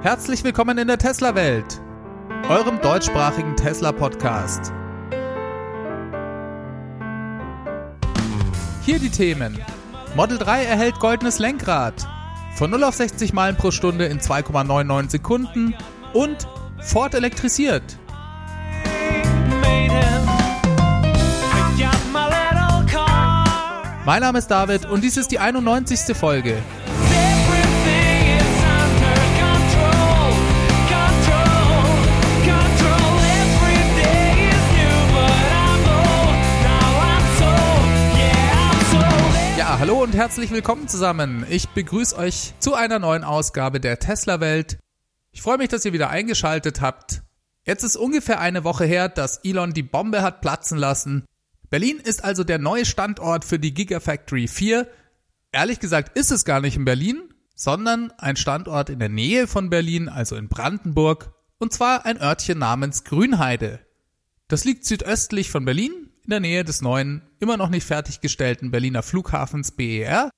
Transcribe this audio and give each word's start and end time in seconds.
Herzlich 0.00 0.44
willkommen 0.44 0.78
in 0.78 0.86
der 0.86 0.96
Tesla-Welt, 0.96 1.80
eurem 2.48 2.80
deutschsprachigen 2.80 3.56
Tesla-Podcast. 3.56 4.72
Hier 8.84 9.00
die 9.00 9.10
Themen. 9.10 9.58
Model 10.14 10.38
3 10.38 10.66
erhält 10.66 11.00
goldenes 11.00 11.40
Lenkrad, 11.40 12.06
von 12.54 12.70
0 12.70 12.84
auf 12.84 12.94
60 12.94 13.32
Meilen 13.32 13.56
pro 13.56 13.72
Stunde 13.72 14.04
in 14.04 14.20
2,99 14.20 15.10
Sekunden 15.10 15.74
und 16.12 16.46
Ford 16.80 17.14
elektrisiert. 17.16 17.98
Mein 24.06 24.20
Name 24.20 24.38
ist 24.38 24.46
David 24.46 24.86
und 24.86 25.02
dies 25.02 25.16
ist 25.16 25.32
die 25.32 25.40
91. 25.40 26.16
Folge. 26.16 26.62
Hallo 39.78 40.02
und 40.02 40.12
herzlich 40.16 40.50
willkommen 40.50 40.88
zusammen. 40.88 41.46
Ich 41.48 41.68
begrüße 41.68 42.18
euch 42.18 42.52
zu 42.58 42.74
einer 42.74 42.98
neuen 42.98 43.22
Ausgabe 43.22 43.78
der 43.78 44.00
Tesla 44.00 44.40
Welt. 44.40 44.80
Ich 45.30 45.40
freue 45.40 45.58
mich, 45.58 45.68
dass 45.68 45.84
ihr 45.84 45.92
wieder 45.92 46.10
eingeschaltet 46.10 46.80
habt. 46.80 47.22
Jetzt 47.64 47.84
ist 47.84 47.96
ungefähr 47.96 48.40
eine 48.40 48.64
Woche 48.64 48.86
her, 48.86 49.08
dass 49.08 49.38
Elon 49.44 49.74
die 49.74 49.84
Bombe 49.84 50.22
hat 50.22 50.40
platzen 50.40 50.78
lassen. 50.78 51.26
Berlin 51.70 51.98
ist 51.98 52.24
also 52.24 52.42
der 52.42 52.58
neue 52.58 52.86
Standort 52.86 53.44
für 53.44 53.60
die 53.60 53.72
Gigafactory 53.72 54.48
4. 54.48 54.88
Ehrlich 55.52 55.78
gesagt 55.78 56.18
ist 56.18 56.32
es 56.32 56.44
gar 56.44 56.60
nicht 56.60 56.74
in 56.74 56.84
Berlin, 56.84 57.32
sondern 57.54 58.10
ein 58.18 58.34
Standort 58.34 58.90
in 58.90 58.98
der 58.98 59.08
Nähe 59.08 59.46
von 59.46 59.70
Berlin, 59.70 60.08
also 60.08 60.34
in 60.34 60.48
Brandenburg, 60.48 61.32
und 61.58 61.72
zwar 61.72 62.04
ein 62.04 62.20
Örtchen 62.20 62.58
namens 62.58 63.04
Grünheide. 63.04 63.78
Das 64.48 64.64
liegt 64.64 64.86
südöstlich 64.86 65.50
von 65.50 65.64
Berlin, 65.64 66.07
in 66.28 66.32
der 66.32 66.40
Nähe 66.40 66.62
des 66.62 66.82
neuen, 66.82 67.22
immer 67.40 67.56
noch 67.56 67.70
nicht 67.70 67.86
fertiggestellten 67.86 68.70
Berliner 68.70 69.02
Flughafens 69.02 69.70
BER. 69.70 70.28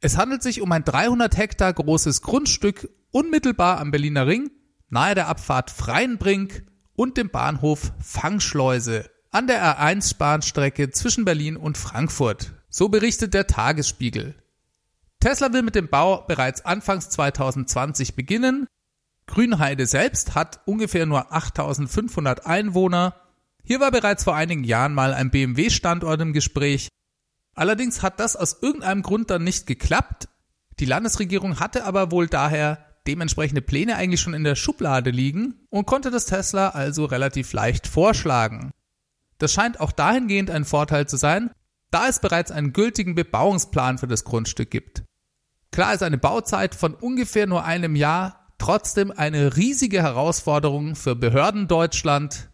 Es 0.00 0.16
handelt 0.16 0.42
sich 0.42 0.60
um 0.60 0.72
ein 0.72 0.82
300 0.82 1.36
Hektar 1.36 1.72
großes 1.72 2.22
Grundstück 2.22 2.90
unmittelbar 3.12 3.78
am 3.78 3.92
Berliner 3.92 4.26
Ring, 4.26 4.50
nahe 4.88 5.14
der 5.14 5.28
Abfahrt 5.28 5.70
Freienbrink 5.70 6.64
und 6.96 7.16
dem 7.16 7.30
Bahnhof 7.30 7.92
Fangschleuse 8.00 9.08
an 9.30 9.46
der 9.46 9.62
R1-Bahnstrecke 9.62 10.90
zwischen 10.90 11.24
Berlin 11.24 11.56
und 11.56 11.78
Frankfurt. 11.78 12.50
So 12.68 12.88
berichtet 12.88 13.32
der 13.32 13.46
Tagesspiegel. 13.46 14.34
Tesla 15.20 15.52
will 15.52 15.62
mit 15.62 15.76
dem 15.76 15.86
Bau 15.86 16.24
bereits 16.26 16.64
anfangs 16.64 17.08
2020 17.08 18.16
beginnen. 18.16 18.66
Grünheide 19.28 19.86
selbst 19.86 20.34
hat 20.34 20.58
ungefähr 20.64 21.06
nur 21.06 21.32
8500 21.32 22.46
Einwohner 22.46 23.14
hier 23.62 23.80
war 23.80 23.90
bereits 23.90 24.24
vor 24.24 24.34
einigen 24.34 24.64
Jahren 24.64 24.94
mal 24.94 25.14
ein 25.14 25.30
BMW-Standort 25.30 26.20
im 26.20 26.32
Gespräch. 26.32 26.88
Allerdings 27.54 28.02
hat 28.02 28.20
das 28.20 28.36
aus 28.36 28.58
irgendeinem 28.62 29.02
Grund 29.02 29.30
dann 29.30 29.44
nicht 29.44 29.66
geklappt. 29.66 30.28
Die 30.78 30.86
Landesregierung 30.86 31.60
hatte 31.60 31.84
aber 31.84 32.10
wohl 32.10 32.26
daher 32.26 32.86
dementsprechende 33.06 33.62
Pläne 33.62 33.96
eigentlich 33.96 34.20
schon 34.20 34.34
in 34.34 34.44
der 34.44 34.54
Schublade 34.54 35.10
liegen 35.10 35.54
und 35.68 35.86
konnte 35.86 36.10
das 36.10 36.26
Tesla 36.26 36.70
also 36.70 37.04
relativ 37.04 37.52
leicht 37.52 37.86
vorschlagen. 37.86 38.70
Das 39.38 39.52
scheint 39.52 39.80
auch 39.80 39.92
dahingehend 39.92 40.50
ein 40.50 40.64
Vorteil 40.64 41.08
zu 41.08 41.16
sein, 41.16 41.50
da 41.90 42.08
es 42.08 42.20
bereits 42.20 42.50
einen 42.50 42.72
gültigen 42.72 43.14
Bebauungsplan 43.14 43.98
für 43.98 44.06
das 44.06 44.24
Grundstück 44.24 44.70
gibt. 44.70 45.02
Klar 45.72 45.94
ist 45.94 46.02
eine 46.02 46.18
Bauzeit 46.18 46.74
von 46.74 46.94
ungefähr 46.94 47.46
nur 47.46 47.64
einem 47.64 47.96
Jahr 47.96 48.40
trotzdem 48.58 49.10
eine 49.10 49.56
riesige 49.56 50.02
Herausforderung 50.02 50.94
für 50.94 51.16
Behörden 51.16 51.66
Deutschland, 51.66 52.49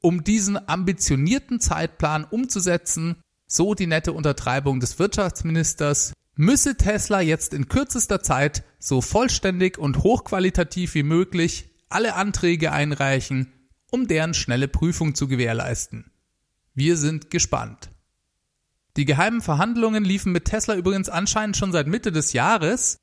um 0.00 0.24
diesen 0.24 0.68
ambitionierten 0.68 1.60
Zeitplan 1.60 2.24
umzusetzen, 2.24 3.16
so 3.46 3.74
die 3.74 3.86
nette 3.86 4.12
Untertreibung 4.12 4.80
des 4.80 4.98
Wirtschaftsministers, 4.98 6.12
müsse 6.36 6.76
Tesla 6.76 7.20
jetzt 7.20 7.52
in 7.52 7.68
kürzester 7.68 8.22
Zeit 8.22 8.64
so 8.78 9.00
vollständig 9.00 9.78
und 9.78 9.98
hochqualitativ 9.98 10.94
wie 10.94 11.02
möglich 11.02 11.68
alle 11.88 12.14
Anträge 12.14 12.72
einreichen, 12.72 13.52
um 13.90 14.06
deren 14.06 14.34
schnelle 14.34 14.68
Prüfung 14.68 15.14
zu 15.14 15.28
gewährleisten. 15.28 16.10
Wir 16.74 16.96
sind 16.96 17.30
gespannt. 17.30 17.90
Die 18.96 19.04
geheimen 19.04 19.40
Verhandlungen 19.40 20.04
liefen 20.04 20.32
mit 20.32 20.46
Tesla 20.46 20.76
übrigens 20.76 21.08
anscheinend 21.08 21.56
schon 21.56 21.72
seit 21.72 21.86
Mitte 21.86 22.12
des 22.12 22.32
Jahres. 22.32 22.96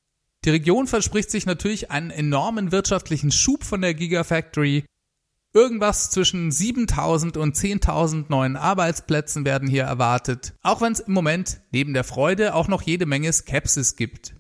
Die 0.46 0.50
Region 0.50 0.88
verspricht 0.88 1.30
sich 1.30 1.46
natürlich 1.46 1.92
einen 1.92 2.10
enormen 2.10 2.72
wirtschaftlichen 2.72 3.32
Schub 3.32 3.64
von 3.64 3.82
der 3.82 3.94
Gigafactory 3.94 4.86
Irgendwas 5.58 6.12
zwischen 6.12 6.52
7000 6.52 7.36
und 7.36 7.56
10.000 7.56 8.26
neuen 8.30 8.58
Arbeitsplätzen 8.58 9.44
werden 9.44 9.68
hier 9.68 9.86
erwartet, 9.86 10.54
auch 10.62 10.82
wenn 10.82 10.94
es 10.94 11.00
im 11.00 11.14
Moment 11.14 11.62
neben 11.72 11.96
der 11.96 12.04
Freude 12.04 12.54
auch 12.54 12.68
noch 12.68 12.84
jede 12.84 13.08
Menge 13.08 13.34
Skepsis 13.34 13.96
gibt. 13.96 14.36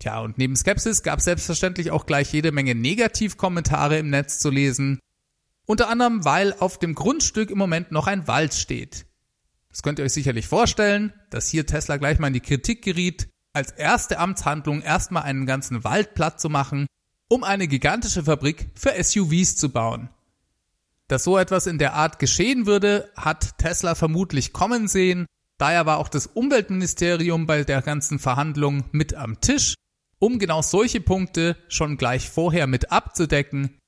Tja, 0.00 0.18
und 0.18 0.36
neben 0.36 0.56
Skepsis 0.56 1.04
gab 1.04 1.20
es 1.20 1.26
selbstverständlich 1.26 1.92
auch 1.92 2.06
gleich 2.06 2.32
jede 2.32 2.50
Menge 2.50 2.74
Negativkommentare 2.74 4.00
im 4.00 4.10
Netz 4.10 4.40
zu 4.40 4.50
lesen. 4.50 4.98
Unter 5.64 5.88
anderem, 5.88 6.24
weil 6.24 6.54
auf 6.58 6.80
dem 6.80 6.96
Grundstück 6.96 7.52
im 7.52 7.58
Moment 7.58 7.92
noch 7.92 8.08
ein 8.08 8.26
Wald 8.26 8.52
steht. 8.52 9.06
Das 9.68 9.84
könnt 9.84 10.00
ihr 10.00 10.04
euch 10.04 10.12
sicherlich 10.12 10.48
vorstellen, 10.48 11.12
dass 11.30 11.48
hier 11.48 11.66
Tesla 11.66 11.98
gleich 11.98 12.18
mal 12.18 12.26
in 12.26 12.34
die 12.34 12.40
Kritik 12.40 12.82
geriet, 12.82 13.28
als 13.52 13.70
erste 13.70 14.18
Amtshandlung 14.18 14.82
erstmal 14.82 15.22
einen 15.22 15.46
ganzen 15.46 15.84
Wald 15.84 16.14
platt 16.14 16.40
zu 16.40 16.48
machen, 16.48 16.88
um 17.28 17.44
eine 17.44 17.68
gigantische 17.68 18.24
Fabrik 18.24 18.70
für 18.74 18.92
SUVs 19.00 19.54
zu 19.54 19.68
bauen. 19.68 20.10
Dass 21.08 21.24
so 21.24 21.38
etwas 21.38 21.66
in 21.66 21.78
der 21.78 21.94
Art 21.94 22.18
geschehen 22.18 22.66
würde, 22.66 23.10
hat 23.16 23.58
Tesla 23.58 23.94
vermutlich 23.94 24.52
kommen 24.52 24.88
sehen. 24.88 25.26
Daher 25.58 25.86
war 25.86 25.98
auch 25.98 26.08
das 26.08 26.26
Umweltministerium 26.26 27.46
bei 27.46 27.64
der 27.64 27.80
ganzen 27.82 28.18
Verhandlung 28.18 28.84
mit 28.92 29.14
am 29.14 29.40
Tisch, 29.40 29.74
um 30.18 30.38
genau 30.38 30.62
solche 30.62 31.00
Punkte 31.00 31.56
schon 31.68 31.96
gleich 31.96 32.28
vorher 32.28 32.66
mit 32.66 32.90
abzudecken. 32.90 33.78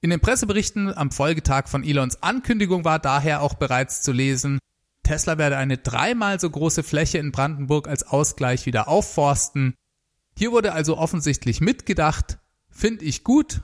In 0.00 0.10
den 0.10 0.20
Presseberichten 0.20 0.96
am 0.96 1.10
Folgetag 1.10 1.68
von 1.68 1.84
Elons 1.84 2.22
Ankündigung 2.22 2.84
war 2.84 2.98
daher 2.98 3.42
auch 3.42 3.54
bereits 3.54 4.02
zu 4.02 4.12
lesen, 4.12 4.58
Tesla 5.02 5.36
werde 5.36 5.56
eine 5.56 5.78
dreimal 5.78 6.38
so 6.40 6.48
große 6.48 6.82
Fläche 6.82 7.18
in 7.18 7.32
Brandenburg 7.32 7.88
als 7.88 8.04
Ausgleich 8.04 8.66
wieder 8.66 8.88
aufforsten. 8.88 9.74
Hier 10.38 10.52
wurde 10.52 10.72
also 10.72 10.96
offensichtlich 10.96 11.60
mitgedacht, 11.60 12.38
finde 12.70 13.04
ich 13.04 13.24
gut, 13.24 13.62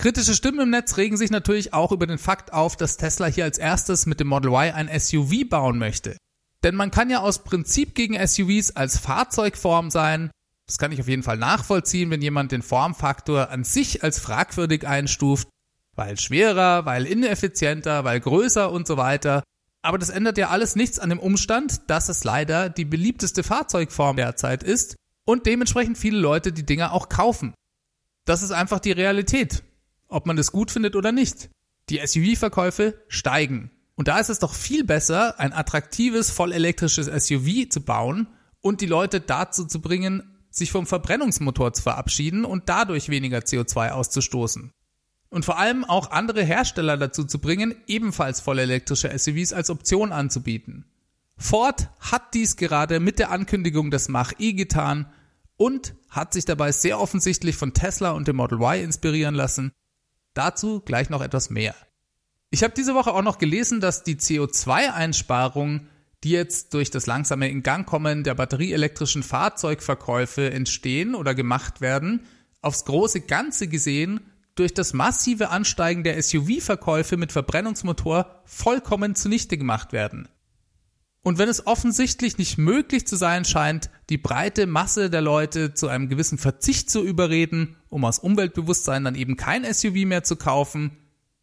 Kritische 0.00 0.32
Stimmen 0.34 0.60
im 0.60 0.70
Netz 0.70 0.96
regen 0.96 1.18
sich 1.18 1.30
natürlich 1.30 1.74
auch 1.74 1.92
über 1.92 2.06
den 2.06 2.16
Fakt 2.16 2.54
auf, 2.54 2.74
dass 2.74 2.96
Tesla 2.96 3.26
hier 3.26 3.44
als 3.44 3.58
erstes 3.58 4.06
mit 4.06 4.18
dem 4.18 4.28
Model 4.28 4.50
Y 4.50 4.72
ein 4.72 4.88
SUV 4.98 5.46
bauen 5.46 5.76
möchte. 5.76 6.16
Denn 6.64 6.74
man 6.74 6.90
kann 6.90 7.10
ja 7.10 7.20
aus 7.20 7.44
Prinzip 7.44 7.94
gegen 7.94 8.14
SUVs 8.14 8.70
als 8.70 8.96
Fahrzeugform 8.96 9.90
sein. 9.90 10.30
Das 10.66 10.78
kann 10.78 10.90
ich 10.90 11.02
auf 11.02 11.08
jeden 11.08 11.22
Fall 11.22 11.36
nachvollziehen, 11.36 12.08
wenn 12.08 12.22
jemand 12.22 12.50
den 12.50 12.62
Formfaktor 12.62 13.50
an 13.50 13.62
sich 13.62 14.02
als 14.02 14.18
fragwürdig 14.18 14.88
einstuft, 14.88 15.48
weil 15.96 16.18
schwerer, 16.18 16.86
weil 16.86 17.04
ineffizienter, 17.04 18.02
weil 18.02 18.20
größer 18.20 18.72
und 18.72 18.86
so 18.86 18.96
weiter. 18.96 19.42
Aber 19.82 19.98
das 19.98 20.08
ändert 20.08 20.38
ja 20.38 20.48
alles 20.48 20.76
nichts 20.76 20.98
an 20.98 21.10
dem 21.10 21.18
Umstand, 21.18 21.90
dass 21.90 22.08
es 22.08 22.24
leider 22.24 22.70
die 22.70 22.86
beliebteste 22.86 23.42
Fahrzeugform 23.42 24.16
derzeit 24.16 24.62
ist 24.62 24.96
und 25.26 25.44
dementsprechend 25.44 25.98
viele 25.98 26.18
Leute 26.18 26.54
die 26.54 26.64
Dinger 26.64 26.94
auch 26.94 27.10
kaufen. 27.10 27.52
Das 28.24 28.42
ist 28.42 28.52
einfach 28.52 28.80
die 28.80 28.92
Realität 28.92 29.62
ob 30.10 30.26
man 30.26 30.36
das 30.36 30.52
gut 30.52 30.70
findet 30.70 30.96
oder 30.96 31.12
nicht. 31.12 31.50
Die 31.88 32.00
SUV-Verkäufe 32.04 33.02
steigen. 33.08 33.70
Und 33.94 34.08
da 34.08 34.18
ist 34.18 34.30
es 34.30 34.38
doch 34.38 34.54
viel 34.54 34.84
besser, 34.84 35.38
ein 35.38 35.52
attraktives, 35.52 36.30
vollelektrisches 36.30 37.06
SUV 37.06 37.68
zu 37.68 37.80
bauen 37.82 38.28
und 38.60 38.80
die 38.80 38.86
Leute 38.86 39.20
dazu 39.20 39.64
zu 39.64 39.80
bringen, 39.80 40.22
sich 40.50 40.72
vom 40.72 40.86
Verbrennungsmotor 40.86 41.72
zu 41.72 41.82
verabschieden 41.82 42.44
und 42.44 42.68
dadurch 42.68 43.08
weniger 43.08 43.38
CO2 43.38 43.90
auszustoßen. 43.90 44.72
Und 45.28 45.44
vor 45.44 45.58
allem 45.58 45.84
auch 45.84 46.10
andere 46.10 46.42
Hersteller 46.42 46.96
dazu 46.96 47.24
zu 47.24 47.38
bringen, 47.38 47.74
ebenfalls 47.86 48.40
vollelektrische 48.40 49.16
SUVs 49.16 49.52
als 49.52 49.70
Option 49.70 50.12
anzubieten. 50.12 50.86
Ford 51.36 51.88
hat 52.00 52.34
dies 52.34 52.56
gerade 52.56 53.00
mit 53.00 53.18
der 53.18 53.30
Ankündigung 53.30 53.90
des 53.90 54.08
Mach-E 54.08 54.52
getan 54.54 55.06
und 55.56 55.94
hat 56.08 56.32
sich 56.32 56.44
dabei 56.44 56.72
sehr 56.72 57.00
offensichtlich 57.00 57.56
von 57.56 57.74
Tesla 57.74 58.10
und 58.10 58.28
dem 58.28 58.36
Model 58.36 58.58
Y 58.60 58.82
inspirieren 58.82 59.34
lassen, 59.34 59.72
Dazu 60.34 60.80
gleich 60.80 61.10
noch 61.10 61.22
etwas 61.22 61.50
mehr. 61.50 61.74
Ich 62.50 62.62
habe 62.62 62.74
diese 62.76 62.94
Woche 62.94 63.12
auch 63.12 63.22
noch 63.22 63.38
gelesen, 63.38 63.80
dass 63.80 64.02
die 64.02 64.16
CO2-Einsparungen, 64.16 65.88
die 66.24 66.30
jetzt 66.30 66.74
durch 66.74 66.90
das 66.90 67.06
langsame 67.06 67.48
Ingangkommen 67.48 68.24
der 68.24 68.34
batterieelektrischen 68.34 69.22
Fahrzeugverkäufe 69.22 70.50
entstehen 70.50 71.14
oder 71.14 71.34
gemacht 71.34 71.80
werden, 71.80 72.26
aufs 72.60 72.84
große 72.84 73.22
Ganze 73.22 73.68
gesehen 73.68 74.20
durch 74.54 74.74
das 74.74 74.92
massive 74.92 75.50
Ansteigen 75.50 76.04
der 76.04 76.20
SUV-Verkäufe 76.20 77.16
mit 77.16 77.32
Verbrennungsmotor 77.32 78.42
vollkommen 78.44 79.14
zunichte 79.14 79.56
gemacht 79.56 79.92
werden. 79.92 80.28
Und 81.22 81.36
wenn 81.36 81.50
es 81.50 81.66
offensichtlich 81.66 82.38
nicht 82.38 82.56
möglich 82.56 83.06
zu 83.06 83.16
sein 83.16 83.44
scheint, 83.44 83.90
die 84.08 84.16
breite 84.16 84.66
Masse 84.66 85.10
der 85.10 85.20
Leute 85.20 85.74
zu 85.74 85.88
einem 85.88 86.08
gewissen 86.08 86.38
Verzicht 86.38 86.88
zu 86.88 87.04
überreden, 87.04 87.76
um 87.90 88.04
aus 88.04 88.18
Umweltbewusstsein 88.18 89.04
dann 89.04 89.14
eben 89.14 89.36
kein 89.36 89.70
SUV 89.70 90.06
mehr 90.06 90.24
zu 90.24 90.36
kaufen, 90.36 90.96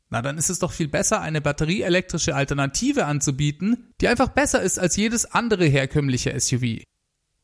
na 0.09 0.21
dann 0.21 0.38
ist 0.38 0.50
es 0.50 0.59
doch 0.59 0.71
viel 0.71 0.88
besser, 0.88 1.21
eine 1.21 1.41
batterieelektrische 1.41 2.33
Alternative 2.35 3.06
anzubieten, 3.06 3.94
die 4.01 4.07
einfach 4.07 4.29
besser 4.29 4.62
ist 4.62 4.79
als 4.79 4.95
jedes 4.95 5.25
andere 5.25 5.65
herkömmliche 5.65 6.38
SUV. 6.39 6.81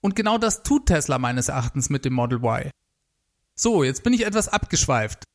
Und 0.01 0.15
genau 0.15 0.38
das 0.38 0.63
tut 0.63 0.88
Tesla 0.88 1.19
meines 1.19 1.50
Erachtens 1.50 1.89
mit 1.89 2.03
dem 2.03 2.13
Model 2.13 2.39
Y. 2.39 2.71
So, 3.56 3.83
jetzt 3.83 4.03
bin 4.03 4.13
ich 4.13 4.25
etwas 4.25 4.47
abgeschweift. 4.47 5.25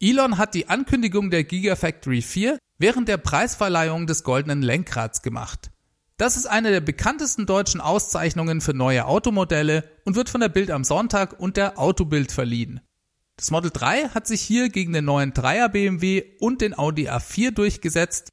Elon 0.00 0.38
hat 0.38 0.54
die 0.54 0.68
Ankündigung 0.68 1.30
der 1.30 1.44
Gigafactory 1.44 2.22
4 2.22 2.58
während 2.78 3.08
der 3.08 3.16
Preisverleihung 3.16 4.06
des 4.06 4.22
goldenen 4.22 4.62
Lenkrads 4.62 5.22
gemacht. 5.22 5.70
Das 6.18 6.38
ist 6.38 6.46
eine 6.46 6.70
der 6.70 6.80
bekanntesten 6.80 7.44
deutschen 7.44 7.82
Auszeichnungen 7.82 8.62
für 8.62 8.72
neue 8.72 9.04
Automodelle 9.04 9.84
und 10.04 10.16
wird 10.16 10.30
von 10.30 10.40
der 10.40 10.48
Bild 10.48 10.70
am 10.70 10.82
Sonntag 10.82 11.38
und 11.38 11.58
der 11.58 11.78
Autobild 11.78 12.32
verliehen. 12.32 12.80
Das 13.36 13.50
Model 13.50 13.70
3 13.70 14.08
hat 14.08 14.26
sich 14.26 14.40
hier 14.40 14.70
gegen 14.70 14.94
den 14.94 15.04
neuen 15.04 15.34
3er 15.34 15.68
BMW 15.68 16.24
und 16.40 16.62
den 16.62 16.76
Audi 16.76 17.10
A4 17.10 17.50
durchgesetzt. 17.50 18.30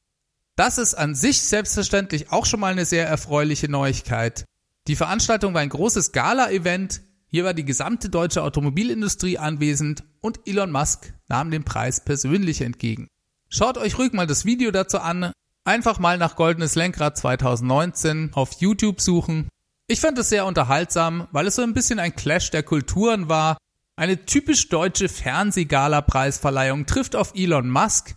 Das 0.55 0.77
ist 0.77 0.93
an 0.93 1.13
sich 1.13 1.41
selbstverständlich 1.41 2.31
auch 2.31 2.45
schon 2.45 2.61
mal 2.61 2.71
eine 2.71 2.85
sehr 2.85 3.05
erfreuliche 3.05 3.69
Neuigkeit. 3.69 4.45
Die 4.87 4.95
Veranstaltung 4.95 5.53
war 5.53 5.61
ein 5.61 5.69
großes 5.69 6.13
Gala-Event. 6.13 7.01
Hier 7.27 7.43
war 7.43 7.53
die 7.53 7.65
gesamte 7.65 8.09
deutsche 8.09 8.43
Automobilindustrie 8.43 9.37
anwesend 9.37 10.05
und 10.21 10.39
Elon 10.45 10.71
Musk 10.71 11.13
nahm 11.27 11.51
den 11.51 11.65
Preis 11.65 11.99
persönlich 12.05 12.61
entgegen. 12.61 13.07
Schaut 13.49 13.77
euch 13.77 13.97
ruhig 13.97 14.13
mal 14.13 14.27
das 14.27 14.45
Video 14.45 14.71
dazu 14.71 14.99
an. 14.99 15.33
Einfach 15.65 15.97
mal 15.97 16.17
nach 16.17 16.35
Goldenes 16.35 16.75
Lenkrad 16.75 17.17
2019 17.17 18.31
auf 18.33 18.51
YouTube 18.59 18.99
suchen. 18.99 19.47
Ich 19.87 20.01
fand 20.01 20.17
es 20.17 20.27
sehr 20.27 20.45
unterhaltsam, 20.45 21.29
weil 21.31 21.47
es 21.47 21.55
so 21.55 21.61
ein 21.61 21.73
bisschen 21.73 21.99
ein 21.99 22.15
Clash 22.15 22.51
der 22.51 22.63
Kulturen 22.63 23.29
war. 23.29 23.57
Eine 23.95 24.25
typisch 24.25 24.67
deutsche 24.67 25.07
Fernsehgala-Preisverleihung 25.07 26.85
trifft 26.85 27.15
auf 27.15 27.31
Elon 27.33 27.69
Musk. 27.69 28.15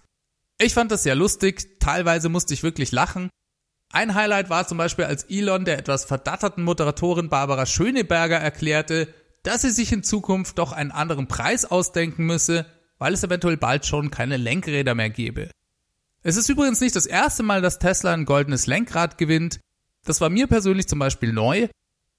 Ich 0.58 0.75
fand 0.75 0.90
das 0.90 1.04
sehr 1.04 1.14
lustig, 1.14 1.78
teilweise 1.78 2.28
musste 2.28 2.52
ich 2.52 2.64
wirklich 2.64 2.90
lachen. 2.90 3.31
Ein 3.93 4.14
Highlight 4.14 4.50
war 4.50 4.66
zum 4.66 4.78
Beispiel, 4.78 5.04
als 5.04 5.22
Elon 5.25 5.64
der 5.64 5.78
etwas 5.78 6.04
verdatterten 6.04 6.64
Moderatorin 6.64 7.28
Barbara 7.28 7.66
Schöneberger 7.66 8.38
erklärte, 8.38 9.06
dass 9.44 9.62
sie 9.62 9.70
sich 9.70 9.93
in 9.93 10.02
Zukunft 10.02 10.58
doch 10.58 10.72
einen 10.72 10.90
anderen 10.90 11.28
Preis 11.28 11.64
ausdenken 11.64 12.26
müsse, 12.26 12.66
weil 12.98 13.14
es 13.14 13.22
eventuell 13.22 13.56
bald 13.56 13.87
schon 13.87 14.10
keine 14.10 14.37
Lenkräder 14.37 14.96
mehr 14.96 15.10
gäbe. 15.10 15.50
Es 16.26 16.37
ist 16.37 16.49
übrigens 16.49 16.81
nicht 16.81 16.96
das 16.96 17.06
erste 17.06 17.44
Mal, 17.44 17.62
dass 17.62 17.78
Tesla 17.78 18.12
ein 18.12 18.25
goldenes 18.25 18.67
Lenkrad 18.67 19.17
gewinnt. 19.17 19.61
Das 20.05 20.20
war 20.20 20.28
mir 20.28 20.49
persönlich 20.49 20.88
zum 20.88 20.99
Beispiel 20.99 21.32
neu. 21.32 21.69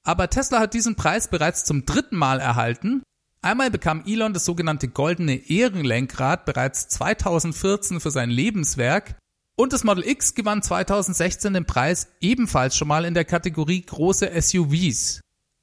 Aber 0.05 0.29
Tesla 0.29 0.61
hat 0.61 0.73
diesen 0.73 0.95
Preis 0.95 1.27
bereits 1.27 1.65
zum 1.65 1.85
dritten 1.85 2.15
Mal 2.15 2.39
erhalten. 2.39 3.03
Einmal 3.41 3.69
bekam 3.69 4.05
Elon 4.07 4.31
das 4.31 4.45
sogenannte 4.45 4.87
goldene 4.87 5.49
Ehrenlenkrad 5.49 6.45
bereits 6.45 6.87
2014 6.87 7.99
für 7.99 8.09
sein 8.09 8.29
Lebenswerk. 8.29 9.15
Und 9.57 9.73
das 9.73 9.83
Model 9.83 10.07
X 10.07 10.35
gewann 10.35 10.63
2016 10.63 11.53
den 11.53 11.65
Preis 11.65 12.07
ebenfalls 12.21 12.77
schon 12.77 12.87
mal 12.87 13.03
in 13.03 13.13
der 13.13 13.25
Kategorie 13.25 13.81
große 13.81 14.31
SUVs. 14.41 15.19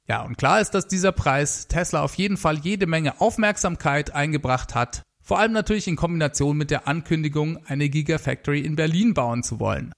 Ja, 0.07 0.21
und 0.21 0.37
klar 0.37 0.61
ist, 0.61 0.75
dass 0.75 0.87
dieser 0.87 1.13
Preis 1.13 1.67
Tesla 1.67 2.03
auf 2.03 2.13
jeden 2.13 2.37
Fall 2.37 2.59
jede 2.59 2.85
Menge 2.85 3.19
Aufmerksamkeit 3.21 4.13
eingebracht 4.13 4.75
hat 4.75 5.01
vor 5.25 5.39
allem 5.39 5.53
natürlich 5.53 5.87
in 5.87 5.95
Kombination 5.95 6.55
mit 6.55 6.69
der 6.69 6.87
Ankündigung, 6.87 7.57
eine 7.65 7.89
Gigafactory 7.89 8.59
in 8.59 8.75
Berlin 8.75 9.15
bauen 9.15 9.41
zu 9.41 9.59
wollen. 9.59 9.91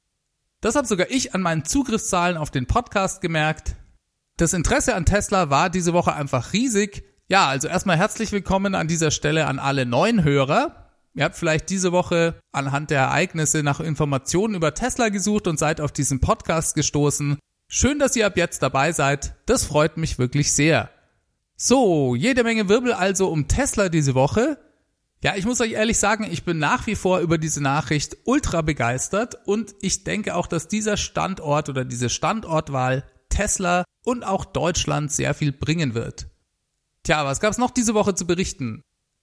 Das 0.61 0.75
habe 0.75 0.87
sogar 0.87 1.11
ich 1.11 1.35
an 1.35 1.41
meinen 1.41 1.65
Zugriffszahlen 1.65 2.37
auf 2.37 2.49
den 2.49 2.65
Podcast 2.65 3.19
gemerkt. 3.19 3.75
Das 4.37 4.53
Interesse 4.53 4.95
an 4.95 5.05
Tesla 5.05 5.49
war 5.49 5.69
diese 5.69 5.91
Woche 5.91 6.13
einfach 6.13 6.53
riesig. 6.53 7.03
Ja, 7.27 7.47
also 7.47 7.67
erstmal 7.67 7.97
herzlich 7.97 8.31
willkommen 8.31 8.73
an 8.73 8.87
dieser 8.87 9.11
Stelle 9.11 9.47
an 9.47 9.59
alle 9.59 9.85
neuen 9.85 10.23
Hörer. 10.23 10.87
Ihr 11.13 11.25
habt 11.25 11.35
vielleicht 11.35 11.69
diese 11.69 11.91
Woche 11.91 12.39
anhand 12.53 12.89
der 12.89 13.01
Ereignisse 13.01 13.63
nach 13.63 13.81
Informationen 13.81 14.55
über 14.55 14.73
Tesla 14.73 15.09
gesucht 15.09 15.47
und 15.47 15.59
seid 15.59 15.81
auf 15.81 15.91
diesen 15.91 16.21
Podcast 16.21 16.73
gestoßen. 16.73 17.37
Schön, 17.67 17.99
dass 17.99 18.15
ihr 18.15 18.27
ab 18.27 18.37
jetzt 18.37 18.63
dabei 18.63 18.93
seid. 18.93 19.35
Das 19.45 19.65
freut 19.65 19.97
mich 19.97 20.19
wirklich 20.19 20.53
sehr. 20.53 20.89
So, 21.57 22.15
jede 22.15 22.45
Menge 22.45 22.69
Wirbel 22.69 22.93
also 22.93 23.27
um 23.27 23.49
Tesla 23.49 23.89
diese 23.89 24.15
Woche. 24.15 24.57
Ja, 25.23 25.35
ich 25.35 25.45
muss 25.45 25.61
euch 25.61 25.71
ehrlich 25.71 25.97
sagen, 25.97 26.27
ich 26.29 26.43
bin 26.43 26.59
nach 26.59 26.85
wie 26.85 26.95
vor 26.95 27.19
über 27.19 27.39
diese 27.39 27.61
Nachricht 27.61 28.17
ultra 28.25 28.61
begeistert 28.61 29.35
und 29.45 29.73
ich 29.81 30.03
denke 30.03 30.35
auch, 30.35 30.45
dass 30.45 30.67
dieser 30.67 30.95
Standort 30.95 31.69
oder 31.69 31.85
diese 31.85 32.09
Standortwahl 32.09 33.03
Tesla 33.29 33.83
und 34.05 34.23
auch 34.23 34.45
Deutschland 34.45 35.11
sehr 35.11 35.33
viel 35.33 35.51
bringen 35.51 35.95
wird. 35.95 36.27
Tja, 37.01 37.25
was 37.25 37.39
gab's 37.39 37.57
noch 37.57 37.71
diese 37.71 37.95
Woche 37.95 38.13
zu 38.13 38.27
berichten? 38.27 38.81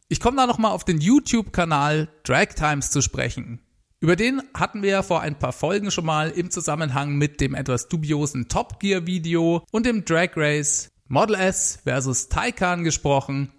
Ich 0.09 0.19
komme 0.19 0.37
da 0.37 0.47
nochmal 0.47 0.73
auf 0.73 0.85
den 0.85 1.01
YouTube-Kanal 1.01 2.09
Drag 2.25 2.55
Times 2.55 2.91
zu 2.91 3.01
sprechen. 3.01 3.61
Über 4.01 4.17
den 4.17 4.43
hatten 4.53 4.83
wir 4.83 4.91
ja 4.91 5.03
vor 5.03 5.21
ein 5.21 5.39
paar 5.39 5.53
Folgen 5.53 5.91
schon 5.91 6.05
mal 6.05 6.31
im 6.31 6.51
Zusammenhang 6.51 7.15
mit 7.15 7.41
dem 7.41 7.55
etwas 7.55 7.89
dubiosen 7.89 8.49
Top 8.49 8.81
Gear 8.81 9.07
Video 9.07 9.65
und 9.71 9.87
dem 9.87 10.05
Drag 10.05 10.31
Race 10.37 10.89
Model 11.07 11.37
S 11.37 11.79
versus 11.85 12.29
Taycan 12.29 12.83
gesprochen 12.83 13.53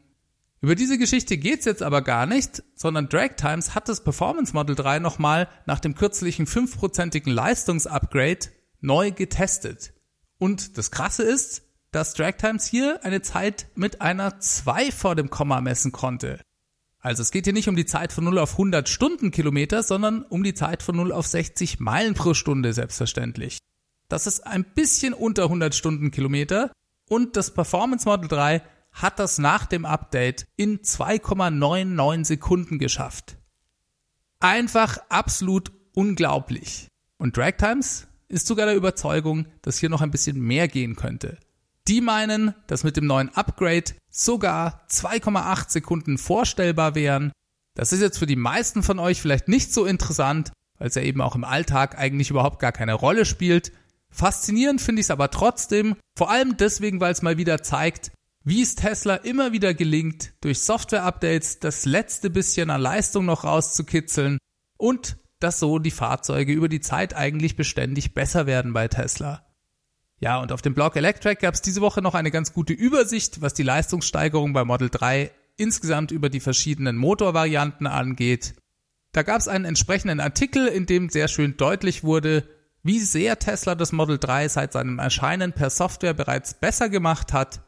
über 0.65 0.73
diese 0.73 0.97
Geschichte 0.97 1.38
geht's 1.38 1.65
jetzt 1.65 1.83
aber 1.83 2.01
gar 2.01 2.25
nicht, 2.25 2.63
sondern 2.73 3.07
Drag 3.07 3.35
Times 3.38 3.75
hat 3.75 3.88
das 3.88 4.03
Performance 4.03 4.51
Model 4.51 4.75
3 4.75 4.97
nochmal 4.97 5.47
nach 5.67 5.79
dem 5.79 5.94
kürzlichen 5.94 6.47
5%igen 6.47 7.31
Leistungsupgrade 7.31 8.47
neu 8.81 9.12
getestet. 9.12 9.94
Und 10.39 10.79
das 10.79 10.89
Krasse 10.89 11.21
ist, 11.21 11.62
dass 11.91 12.15
Drag 12.15 12.38
Times 12.38 12.65
hier 12.65 13.06
eine 13.06 13.21
Zeit 13.21 13.67
mit 13.75 14.01
einer 14.01 14.39
2 14.39 14.91
vor 14.91 15.13
dem 15.13 15.29
Komma 15.29 15.62
messen 15.62 15.91
konnte. 15.91 16.41
Also 16.97 17.21
es 17.21 17.29
geht 17.29 17.45
hier 17.45 17.53
nicht 17.53 17.69
um 17.69 17.75
die 17.75 17.85
Zeit 17.85 18.11
von 18.11 18.23
0 18.23 18.39
auf 18.39 18.53
100 18.53 18.89
Stundenkilometer, 18.89 19.83
sondern 19.83 20.23
um 20.23 20.44
die 20.44 20.56
Zeit 20.56 20.81
von 20.81 20.95
0 20.95 21.11
auf 21.11 21.27
60 21.27 21.79
Meilen 21.79 22.15
pro 22.15 22.33
Stunde 22.33 22.73
selbstverständlich. 22.73 23.59
Das 24.09 24.25
ist 24.25 24.47
ein 24.47 24.63
bisschen 24.63 25.13
unter 25.13 25.44
100 25.44 25.75
Stundenkilometer 25.75 26.71
und 27.07 27.38
das 27.38 27.53
Performance 27.53 28.09
Model 28.09 28.29
3 28.29 28.63
hat 28.95 29.19
das 29.19 29.38
nach 29.38 29.65
dem 29.65 29.86
Update 29.86 30.47
in 30.56 30.80
2,99 30.80 32.25
Sekunden 32.25 32.80
geschafft. 32.80 33.38
Einfach 34.39 34.97
absolut 35.09 35.71
unglaublich. 35.94 36.88
Und 37.18 37.38
Drag 37.38 37.57
Times 37.57 38.07
ist 38.27 38.47
sogar 38.47 38.65
der 38.65 38.75
Überzeugung, 38.75 39.47
dass 39.62 39.77
hier 39.77 39.89
noch 39.89 40.01
ein 40.01 40.12
bisschen 40.12 40.39
mehr 40.39 40.68
gehen 40.68 40.95
könnte. 40.95 41.38
Die 41.88 42.01
meinen, 42.01 42.56
dass 42.68 42.83
mit 42.83 42.97
dem 42.97 43.06
neuen 43.06 43.30
Upgrade 43.36 43.94
sogar 44.09 44.86
2,8 44.89 45.69
Sekunden 45.69 46.18
vorstellbar 46.18 46.95
wären. 46.95 47.31
Das 47.75 47.92
ist 47.92 48.02
jetzt 48.02 48.18
für 48.18 48.25
die 48.25 48.35
meisten 48.35 48.81
von 48.81 48.97
euch 48.97 49.21
vielleicht 49.21 49.47
nicht 49.47 49.73
so 49.73 49.85
interessant, 49.85 50.52
weil 50.80 50.87
es 50.87 50.95
ja 50.95 51.02
eben 51.02 51.21
auch 51.21 51.35
im 51.35 51.44
Alltag 51.44 51.97
eigentlich 51.97 52.30
überhaupt 52.30 52.59
gar 52.59 52.71
keine 52.71 52.94
Rolle 52.94 53.25
spielt. 53.25 53.71
Faszinierend 54.09 54.81
finde 54.81 55.02
ich 55.02 55.07
es 55.07 55.11
aber 55.11 55.30
trotzdem, 55.30 55.95
vor 56.18 56.31
allem 56.31 56.57
deswegen, 56.57 57.02
weil 57.02 57.11
es 57.11 57.21
mal 57.21 57.37
wieder 57.37 57.61
zeigt, 57.61 58.11
wie 58.45 58.61
es 58.61 58.75
Tesla 58.75 59.16
immer 59.16 59.52
wieder 59.54 59.73
gelingt, 59.73 60.33
durch 60.42 60.59
Software-Updates 60.59 61.59
das 61.59 61.85
letzte 61.85 62.30
bisschen 62.30 62.69
an 62.69 62.80
Leistung 62.80 63.25
noch 63.25 63.44
rauszukitzeln 63.44 64.37
und 64.78 65.18
dass 65.40 65.59
so 65.59 65.80
die 65.80 65.92
Fahrzeuge 65.92 66.54
über 66.54 66.69
die 66.69 66.80
Zeit 66.80 67.16
eigentlich 67.16 67.56
beständig 67.56 68.14
besser 68.14 68.45
werden 68.45 68.71
bei 68.71 68.87
Tesla. 68.87 69.44
Ja, 70.19 70.40
und 70.40 70.52
auf 70.52 70.61
dem 70.61 70.75
Blog 70.75 70.95
Electric 70.95 71.42
gab 71.42 71.56
es 71.56 71.64
diese 71.64 71.81
Woche 71.81 72.04
noch 72.04 72.14
eine 72.14 72.30
ganz 72.30 72.54
gute 72.54 72.71
Übersicht, 72.71 73.42
was 73.42 73.56
die 73.56 73.64
Leistungssteigerung 73.64 74.54
bei 74.54 74.64
Model 74.64 74.90
3 74.92 75.31
insgesamt 75.57 76.11
über 76.11 76.30
die 76.30 76.40
verschiedenen 76.40 76.97
Motorvarianten 76.97 77.87
angeht. 77.87 78.54
Da 79.11 79.23
gab 79.23 79.40
es 79.40 79.47
einen 79.47 79.66
entsprechenden 79.66 80.19
Artikel, 80.19 80.68
in 80.68 80.85
dem 80.85 81.09
sehr 81.09 81.28
schön 81.30 81.57
deutlich 81.57 82.04
wurde, 82.04 82.47
wie 82.83 82.99
sehr 82.99 83.40
Tesla 83.40 83.73
das 83.73 83.92
Model 83.92 84.19
3 84.19 84.49
seit 84.49 84.73
seinem 84.73 84.99
Erscheinen 84.99 85.52
per 85.52 85.71
Software 85.71 86.14
bereits 86.14 86.54
besser 86.54 86.90
gemacht 86.90 87.33
hat 87.33 87.65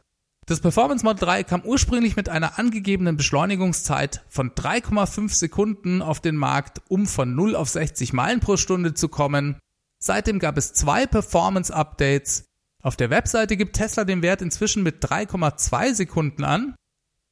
das 0.48 0.62
Performance 0.62 1.04
Model 1.04 1.26
3 1.26 1.44
kam 1.44 1.62
ursprünglich 1.64 2.16
mit 2.16 2.30
einer 2.30 2.58
angegebenen 2.58 3.18
Beschleunigungszeit 3.18 4.24
von 4.30 4.52
3,5 4.52 5.34
Sekunden 5.34 6.02
auf 6.02 6.22
den 6.22 6.38
Markt, 6.38 6.82
um 6.88 7.06
von 7.06 7.36
0 7.36 7.54
auf 7.54 7.68
60 7.68 8.14
Meilen 8.14 8.40
pro 8.40 8.56
Stunde 8.56 8.94
zu 8.94 9.10
kommen. 9.10 9.60
Seitdem 10.00 10.40
gab 10.40 10.58
es 10.58 10.72
zwei 10.72 11.06
Performance 11.06 11.74
Updates. 11.74 12.46
Auf 12.82 12.96
der 12.96 13.10
Webseite 13.10 13.58
gibt 13.58 13.76
Tesla 13.76 14.06
den 14.06 14.22
Wert 14.22 14.42
inzwischen 14.42 14.84
mit 14.84 15.04
3,2 15.04 15.94
Sekunden 15.94 16.46
an, 16.46 16.76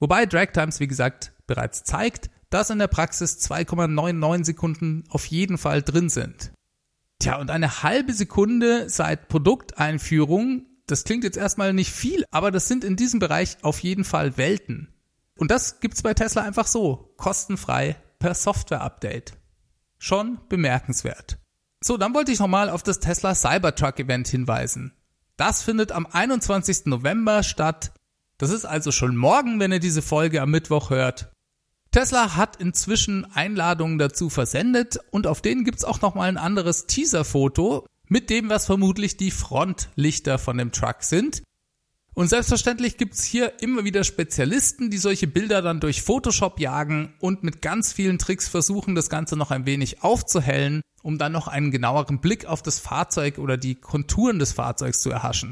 wobei 0.02 0.26
Drag 0.26 0.52
Times 0.52 0.82
wie 0.82 0.88
gesagt 0.88 1.32
bereits 1.48 1.86
zeigt, 1.86 2.30
dass 2.50 2.70
in 2.70 2.80
der 2.80 2.88
Praxis 2.88 3.38
2,99 3.50 4.44
Sekunden 4.44 5.04
auf 5.08 5.26
jeden 5.28 5.58
Fall 5.58 5.82
drin 5.82 6.10
sind. 6.10 6.52
Tja, 7.20 7.38
und 7.40 7.50
eine 7.50 7.82
halbe 7.82 8.12
Sekunde 8.12 8.90
seit 8.90 9.30
Produkteinführung 9.30 10.66
das 10.88 11.04
klingt 11.04 11.24
jetzt 11.24 11.38
erstmal 11.38 11.74
nicht 11.74 11.92
viel, 11.92 12.25
aber 12.32 12.51
das 12.51 12.68
sind 12.68 12.84
in 12.84 12.96
diesem 12.96 13.20
Bereich 13.20 13.58
auf 13.62 13.80
jeden 13.80 14.04
Fall 14.04 14.38
Welten. 14.38 14.94
Und 15.38 15.51
das 15.51 15.80
gibt's 15.80 16.04
bei 16.04 16.13
Tesla 16.13 16.44
einfach 16.44 16.68
so, 16.68 17.13
kostenfrei 17.18 17.98
per 18.20 18.34
Software-Update. 18.34 19.34
Schon 19.98 20.39
bemerkenswert. 20.50 21.38
So, 21.82 21.98
dann 21.98 22.13
wollte 22.13 22.32
ich 22.32 22.39
nochmal 22.39 22.70
auf 22.70 22.84
das 22.84 23.00
Tesla 23.00 23.36
Cybertruck 23.36 24.00
Event 24.00 24.27
hinweisen. 24.27 24.94
Das 25.38 25.63
findet 25.63 25.92
am 25.92 26.06
21. 26.06 26.86
November 26.86 27.44
statt. 27.44 27.92
Das 28.38 28.50
ist 28.50 28.65
also 28.65 28.92
schon 28.92 29.15
morgen, 29.15 29.60
wenn 29.60 29.72
ihr 29.72 29.80
diese 29.80 30.01
Folge 30.01 30.42
am 30.42 30.51
Mittwoch 30.51 30.89
hört. 30.89 31.32
Tesla 31.92 32.36
hat 32.36 32.58
inzwischen 32.58 33.25
Einladungen 33.34 33.98
dazu 33.98 34.30
versendet 34.30 35.00
und 35.12 35.27
auf 35.27 35.42
denen 35.42 35.63
gibt's 35.63 35.86
auch 35.86 36.01
nochmal 36.01 36.27
ein 36.27 36.38
anderes 36.38 36.88
Teaser-Foto 36.88 37.86
mit 38.08 38.30
dem, 38.30 38.50
was 38.50 38.66
vermutlich 38.66 39.18
die 39.18 39.32
Frontlichter 39.32 40.38
von 40.38 40.58
dem 40.58 40.72
Truck 40.72 40.98
sind. 41.02 41.44
Und 42.14 42.30
selbstverständlich 42.30 42.98
gibt's 42.98 43.26
hier 43.26 43.62
immer 43.62 43.84
wieder 43.84 44.06
Spezialisten, 44.06 44.90
die 44.90 44.98
solche 44.98 45.28
Bilder 45.28 45.62
dann 45.62 45.82
durch 45.82 46.02
Photoshop 46.02 46.62
jagen 46.62 47.14
und 47.20 47.44
mit 47.44 47.62
ganz 47.62 47.92
vielen 47.92 48.20
Tricks 48.20 48.48
versuchen, 48.48 48.96
das 48.96 49.10
Ganze 49.10 49.36
noch 49.36 49.52
ein 49.52 49.66
wenig 49.66 50.02
aufzuhellen, 50.02 50.82
um 51.04 51.18
dann 51.18 51.34
noch 51.34 51.50
einen 51.50 51.72
genaueren 51.72 52.22
Blick 52.22 52.46
auf 52.46 52.64
das 52.64 52.80
Fahrzeug 52.80 53.38
oder 53.38 53.58
die 53.58 53.76
Konturen 53.76 54.40
des 54.40 54.54
Fahrzeugs 54.54 55.02
zu 55.02 55.10
erhaschen. 55.10 55.52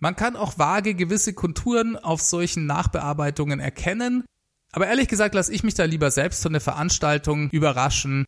Man 0.00 0.16
kann 0.16 0.34
auch 0.34 0.58
vage 0.58 0.96
gewisse 0.96 1.34
Konturen 1.34 1.96
auf 1.96 2.20
solchen 2.20 2.66
Nachbearbeitungen 2.66 3.60
erkennen, 3.60 4.24
aber 4.72 4.88
ehrlich 4.88 5.06
gesagt 5.06 5.36
lasse 5.36 5.52
ich 5.52 5.62
mich 5.62 5.74
da 5.74 5.84
lieber 5.84 6.10
selbst 6.10 6.42
von 6.42 6.52
der 6.52 6.60
Veranstaltung 6.60 7.50
überraschen. 7.50 8.24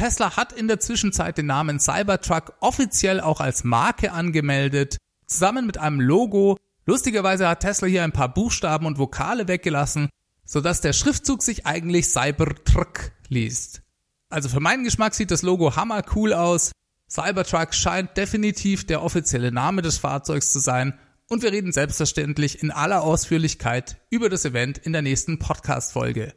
Tesla 0.00 0.36
hat 0.36 0.52
in 0.52 0.66
der 0.66 0.80
Zwischenzeit 0.80 1.36
den 1.36 1.44
Namen 1.44 1.78
Cybertruck 1.78 2.54
offiziell 2.60 3.20
auch 3.20 3.40
als 3.40 3.64
Marke 3.64 4.12
angemeldet, 4.12 4.96
zusammen 5.26 5.66
mit 5.66 5.76
einem 5.76 6.00
Logo, 6.00 6.56
Lustigerweise 6.86 7.46
hat 7.46 7.60
Tesla 7.60 7.86
hier 7.86 8.02
ein 8.02 8.10
paar 8.10 8.32
Buchstaben 8.32 8.86
und 8.86 8.98
Vokale 8.98 9.46
weggelassen, 9.46 10.08
sodass 10.44 10.80
der 10.80 10.92
Schriftzug 10.92 11.42
sich 11.42 11.66
eigentlich 11.66 12.08
Cybertruck 12.08 13.12
liest. 13.28 13.82
Also 14.28 14.48
für 14.48 14.58
meinen 14.58 14.84
Geschmack 14.84 15.14
sieht 15.14 15.30
das 15.30 15.42
Logo 15.42 15.76
hammer 15.76 16.02
cool 16.16 16.32
aus. 16.32 16.72
Cybertruck 17.08 17.74
scheint 17.74 18.16
definitiv 18.16 18.86
der 18.86 19.02
offizielle 19.02 19.52
Name 19.52 19.82
des 19.82 19.98
Fahrzeugs 19.98 20.50
zu 20.50 20.60
sein 20.60 20.98
und 21.28 21.42
wir 21.42 21.52
reden 21.52 21.72
selbstverständlich 21.72 22.62
in 22.62 22.70
aller 22.70 23.02
Ausführlichkeit 23.02 23.98
über 24.08 24.28
das 24.28 24.44
Event 24.44 24.78
in 24.78 24.92
der 24.92 25.02
nächsten 25.02 25.38
Podcast-Folge. 25.38 26.34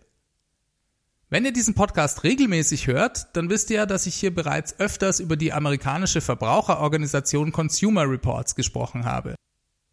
Wenn 1.34 1.46
ihr 1.46 1.52
diesen 1.52 1.74
Podcast 1.74 2.24
regelmäßig 2.24 2.86
hört, 2.86 3.36
dann 3.36 3.50
wisst 3.50 3.72
ihr 3.72 3.78
ja, 3.78 3.86
dass 3.88 4.06
ich 4.06 4.14
hier 4.14 4.32
bereits 4.32 4.80
öfters 4.80 5.20
über 5.20 5.36
die 5.36 5.52
amerikanische 5.52 6.22
Verbraucherorganisation 6.22 7.52
Consumer 7.52 8.08
Reports 8.08 8.54
gesprochen 8.54 9.06
habe. 9.06 9.34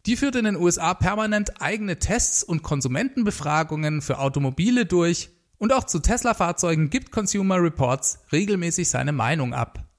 Die 0.05 0.17
führt 0.17 0.35
in 0.35 0.45
den 0.45 0.55
USA 0.55 0.93
permanent 0.93 1.59
eigene 1.59 1.97
Tests 1.97 2.43
und 2.43 2.61
Konsumentenbefragungen 2.61 4.03
für 4.03 4.19
Automobile 4.19 4.85
durch 4.85 5.31
und 5.57 5.73
auch 5.73 5.85
zu 5.85 5.97
Tesla-Fahrzeugen 5.97 6.91
gibt 6.91 7.11
Consumer 7.11 7.59
Reports 7.59 8.19
regelmäßig 8.31 8.91
seine 8.91 9.11
Meinung 9.11 9.55
ab. 9.55 9.89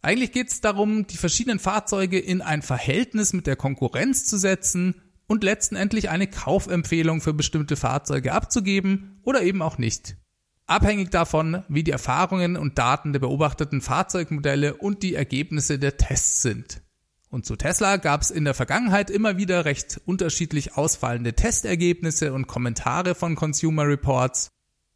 Eigentlich 0.00 0.30
geht 0.30 0.52
es 0.52 0.60
darum, 0.60 1.08
die 1.08 1.16
verschiedenen 1.16 1.58
Fahrzeuge 1.58 2.20
in 2.20 2.40
ein 2.40 2.62
Verhältnis 2.62 3.32
mit 3.32 3.48
der 3.48 3.56
Konkurrenz 3.56 4.26
zu 4.26 4.38
setzen 4.38 5.02
und 5.26 5.42
letztendlich 5.42 6.08
eine 6.08 6.28
Kaufempfehlung 6.28 7.20
für 7.20 7.34
bestimmte 7.34 7.74
Fahrzeuge 7.74 8.32
abzugeben 8.32 9.18
oder 9.24 9.42
eben 9.42 9.60
auch 9.60 9.76
nicht. 9.76 10.18
Abhängig 10.66 11.10
davon, 11.10 11.62
wie 11.68 11.84
die 11.84 11.90
Erfahrungen 11.90 12.56
und 12.56 12.78
Daten 12.78 13.12
der 13.12 13.20
beobachteten 13.20 13.82
Fahrzeugmodelle 13.82 14.74
und 14.74 15.02
die 15.02 15.14
Ergebnisse 15.14 15.78
der 15.78 15.98
Tests 15.98 16.40
sind. 16.40 16.80
Und 17.28 17.44
zu 17.44 17.56
Tesla 17.56 17.96
gab 17.96 18.22
es 18.22 18.30
in 18.30 18.44
der 18.44 18.54
Vergangenheit 18.54 19.10
immer 19.10 19.36
wieder 19.36 19.64
recht 19.64 20.00
unterschiedlich 20.06 20.76
ausfallende 20.76 21.34
Testergebnisse 21.34 22.32
und 22.32 22.46
Kommentare 22.46 23.14
von 23.14 23.34
Consumer 23.34 23.86
Reports. 23.86 24.48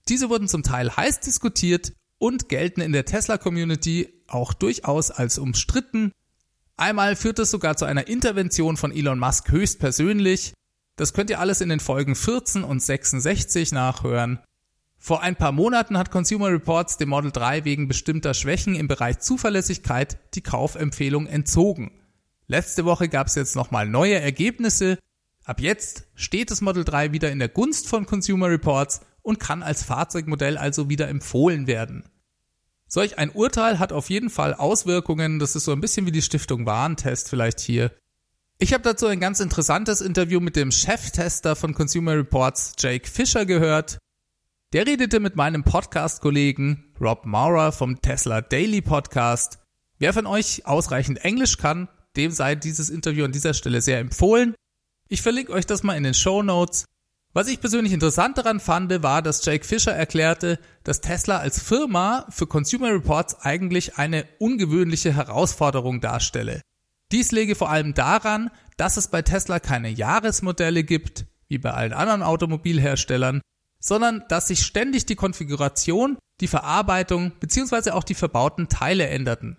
Diese 0.08 0.30
wurden 0.30 0.48
zum 0.48 0.62
Teil 0.62 0.96
heiß 0.96 1.20
diskutiert 1.20 1.92
und 2.16 2.48
gelten 2.48 2.80
in 2.80 2.92
der 2.92 3.04
Tesla-Community 3.04 4.22
auch 4.26 4.54
durchaus 4.54 5.10
als 5.10 5.38
umstritten. 5.38 6.12
Einmal 6.76 7.16
führt 7.16 7.40
es 7.40 7.50
sogar 7.50 7.76
zu 7.76 7.84
einer 7.84 8.06
Intervention 8.06 8.76
von 8.76 8.92
Elon 8.92 9.18
Musk 9.18 9.50
höchstpersönlich. 9.50 10.54
Das 10.96 11.12
könnt 11.12 11.28
ihr 11.28 11.40
alles 11.40 11.60
in 11.60 11.68
den 11.68 11.80
Folgen 11.80 12.14
14 12.14 12.64
und 12.64 12.80
66 12.80 13.72
nachhören. 13.72 14.38
Vor 14.99 15.23
ein 15.23 15.37
paar 15.37 15.52
Monaten 15.52 15.97
hat 15.97 16.11
Consumer 16.11 16.49
Reports 16.49 16.97
dem 16.97 17.09
Model 17.09 17.31
3 17.31 17.64
wegen 17.64 17.88
bestimmter 17.88 18.35
Schwächen 18.35 18.75
im 18.75 18.88
Bereich 18.88 19.21
Zuverlässigkeit 19.21 20.19
die 20.35 20.43
Kaufempfehlung 20.43 21.26
entzogen. 21.26 21.93
Letzte 22.49 22.85
Woche 22.85 23.09
gab 23.09 23.28
es 23.28 23.37
jetzt 23.37 23.57
nochmal 23.57 23.87
neue 23.88 24.21
Ergebnisse. 24.21 24.99
Ab 25.45 25.61
jetzt 25.61 26.09
steht 26.14 26.50
das 26.50 26.61
Model 26.61 26.85
3 26.85 27.12
wieder 27.12 27.31
in 27.31 27.38
der 27.38 27.49
Gunst 27.49 27.88
von 27.88 28.07
Consumer 28.07 28.50
Reports 28.50 29.00
und 29.23 29.38
kann 29.38 29.62
als 29.62 29.83
Fahrzeugmodell 29.83 30.59
also 30.59 30.88
wieder 30.88 31.09
empfohlen 31.09 31.67
werden. 31.67 32.05
Solch 32.88 33.19
ein 33.19 33.31
Urteil 33.31 33.78
hat 33.78 33.93
auf 33.93 34.11
jeden 34.11 34.31
Fall 34.31 34.55
Auswirkungen. 34.55 35.38
Das 35.38 35.55
ist 35.55 35.64
so 35.64 35.73
ein 35.73 35.81
bisschen 35.81 36.07
wie 36.07 36.12
die 36.12 36.23
Stiftung 36.23 36.67
Warentest 36.67 37.28
vielleicht 37.28 37.61
hier. 37.61 37.93
Ich 38.59 38.73
habe 38.73 38.83
dazu 38.83 39.07
ein 39.07 39.21
ganz 39.21 39.40
interessantes 39.40 40.00
Interview 40.00 40.40
mit 40.40 40.57
dem 40.57 40.73
Cheftester 40.73 41.55
von 41.55 41.75
Consumer 41.75 42.14
Reports, 42.17 42.73
Jake 42.78 43.09
Fischer, 43.09 43.47
gehört. 43.47 43.99
Der 44.75 44.87
redete 44.87 45.18
mit 45.18 45.34
meinem 45.34 45.64
Podcast-Kollegen 45.64 46.92
Rob 47.00 47.25
Maurer 47.25 47.72
vom 47.72 48.02
Tesla 48.02 48.42
Daily 48.42 48.82
Podcast. 48.82 49.60
Wer 49.98 50.12
von 50.12 50.26
euch 50.26 50.66
ausreichend 50.66 51.25
Englisch 51.25 51.56
kann, 51.56 51.88
dem 52.16 52.32
sei 52.32 52.54
dieses 52.54 52.90
Interview 52.90 53.25
an 53.25 53.32
dieser 53.32 53.54
Stelle 53.54 53.80
sehr 53.80 53.98
empfohlen. 53.98 54.54
Ich 55.08 55.22
verlinke 55.22 55.54
euch 55.54 55.64
das 55.64 55.84
mal 55.84 55.96
in 55.96 56.02
den 56.02 56.12
Show 56.12 56.42
Notes. 56.42 56.84
Was 57.32 57.48
ich 57.48 57.60
persönlich 57.60 57.94
interessant 57.94 58.37
daran 58.37 58.60
fand, 58.60 59.02
war, 59.02 59.22
dass 59.22 59.42
Jake 59.42 59.64
Fischer 59.64 59.94
erklärte, 59.94 60.58
dass 60.84 61.00
Tesla 61.00 61.38
als 61.38 61.62
Firma 61.62 62.26
für 62.28 62.46
Consumer 62.46 62.92
Reports 62.92 63.40
eigentlich 63.40 63.96
eine 63.96 64.26
ungewöhnliche 64.38 65.16
Herausforderung 65.16 66.02
darstelle. 66.02 66.60
Dies 67.10 67.32
lege 67.32 67.54
vor 67.54 67.70
allem 67.70 67.94
daran, 67.94 68.50
dass 68.76 68.98
es 68.98 69.08
bei 69.08 69.22
Tesla 69.22 69.60
keine 69.60 69.88
Jahresmodelle 69.88 70.84
gibt, 70.84 71.25
wie 71.48 71.56
bei 71.56 71.70
allen 71.70 71.94
anderen 71.94 72.22
Automobilherstellern, 72.22 73.40
sondern 73.80 74.25
dass 74.28 74.49
sich 74.49 74.64
ständig 74.64 75.06
die 75.06 75.16
Konfiguration, 75.16 76.18
die 76.40 76.49
Verarbeitung 76.49 77.32
bzw. 77.40 77.90
auch 77.90 78.04
die 78.04 78.14
verbauten 78.14 78.68
Teile 78.68 79.06
änderten. 79.06 79.56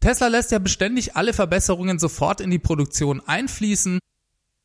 Tesla 0.00 0.28
lässt 0.28 0.52
ja 0.52 0.58
beständig 0.58 1.16
alle 1.16 1.32
Verbesserungen 1.32 1.98
sofort 1.98 2.40
in 2.40 2.50
die 2.50 2.58
Produktion 2.58 3.22
einfließen. 3.26 3.98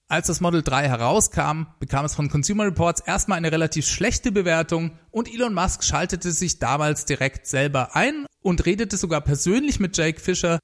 Als 0.09 0.27
das 0.27 0.41
Model 0.41 0.63
3 0.63 0.88
herauskam, 0.88 1.67
bekam 1.79 2.03
es 2.03 2.15
von 2.15 2.29
Consumer 2.29 2.65
Reports 2.65 3.00
erstmal 3.00 3.38
eine 3.38 3.51
relativ 3.51 3.88
schlechte 3.88 4.31
Bewertung 4.31 4.98
und 5.12 5.31
Elon 5.31 5.53
Musk 5.53 5.83
schaltete 5.83 6.31
sich 6.31 6.59
damals 6.59 7.05
direkt 7.05 7.45
selber 7.45 7.95
ein 7.95 8.25
und 8.41 8.65
redete 8.65 8.98
sogar 8.98 9.21
persönlich 9.21 9.79
mit 9.79 9.95
Jake 9.95 10.19
Fisher. 10.19 10.59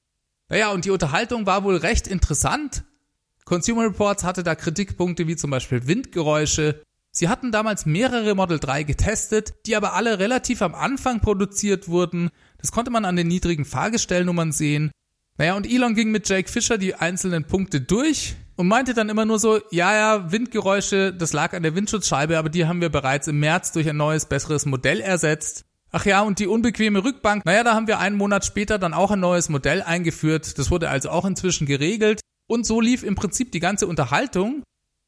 Naja, 0.49 0.71
und 0.71 0.85
die 0.85 0.89
Unterhaltung 0.89 1.45
war 1.45 1.63
wohl 1.63 1.77
recht 1.77 2.07
interessant. 2.07 2.83
Consumer 3.45 3.83
Reports 3.83 4.23
hatte 4.23 4.43
da 4.43 4.55
Kritikpunkte 4.55 5.27
wie 5.27 5.35
zum 5.35 5.51
Beispiel 5.51 5.87
Windgeräusche. 5.87 6.83
Sie 7.17 7.29
hatten 7.29 7.51
damals 7.51 7.85
mehrere 7.85 8.35
Model 8.35 8.59
3 8.59 8.83
getestet, 8.83 9.53
die 9.65 9.75
aber 9.77 9.93
alle 9.93 10.19
relativ 10.19 10.61
am 10.61 10.75
Anfang 10.75 11.21
produziert 11.21 11.87
wurden 11.87 12.29
das 12.65 12.71
konnte 12.71 12.89
man 12.89 13.05
an 13.05 13.15
den 13.15 13.27
niedrigen 13.27 13.63
Fahrgestellnummern 13.63 14.51
sehen. 14.51 14.89
Naja, 15.37 15.55
und 15.55 15.69
Elon 15.69 15.93
ging 15.93 16.09
mit 16.09 16.27
Jake 16.27 16.49
Fischer 16.49 16.79
die 16.79 16.95
einzelnen 16.95 17.45
Punkte 17.45 17.79
durch 17.79 18.35
und 18.55 18.67
meinte 18.67 18.95
dann 18.95 19.09
immer 19.09 19.23
nur 19.23 19.37
so, 19.37 19.59
ja, 19.69 19.93
ja, 19.93 20.31
Windgeräusche, 20.31 21.13
das 21.13 21.31
lag 21.31 21.53
an 21.53 21.61
der 21.61 21.75
Windschutzscheibe, 21.75 22.39
aber 22.39 22.49
die 22.49 22.65
haben 22.65 22.81
wir 22.81 22.89
bereits 22.89 23.27
im 23.27 23.39
März 23.39 23.71
durch 23.71 23.87
ein 23.87 23.97
neues, 23.97 24.25
besseres 24.25 24.65
Modell 24.65 24.99
ersetzt. 24.99 25.65
Ach 25.91 26.05
ja, 26.07 26.21
und 26.21 26.39
die 26.39 26.47
unbequeme 26.47 27.03
Rückbank, 27.03 27.45
naja, 27.45 27.63
da 27.63 27.75
haben 27.75 27.85
wir 27.85 27.99
einen 27.99 28.17
Monat 28.17 28.45
später 28.45 28.79
dann 28.79 28.95
auch 28.95 29.11
ein 29.11 29.19
neues 29.19 29.49
Modell 29.49 29.83
eingeführt. 29.83 30.57
Das 30.57 30.71
wurde 30.71 30.89
also 30.89 31.11
auch 31.11 31.25
inzwischen 31.25 31.67
geregelt. 31.67 32.21
Und 32.47 32.65
so 32.65 32.81
lief 32.81 33.03
im 33.03 33.13
Prinzip 33.13 33.51
die 33.51 33.59
ganze 33.59 33.85
Unterhaltung. 33.85 34.63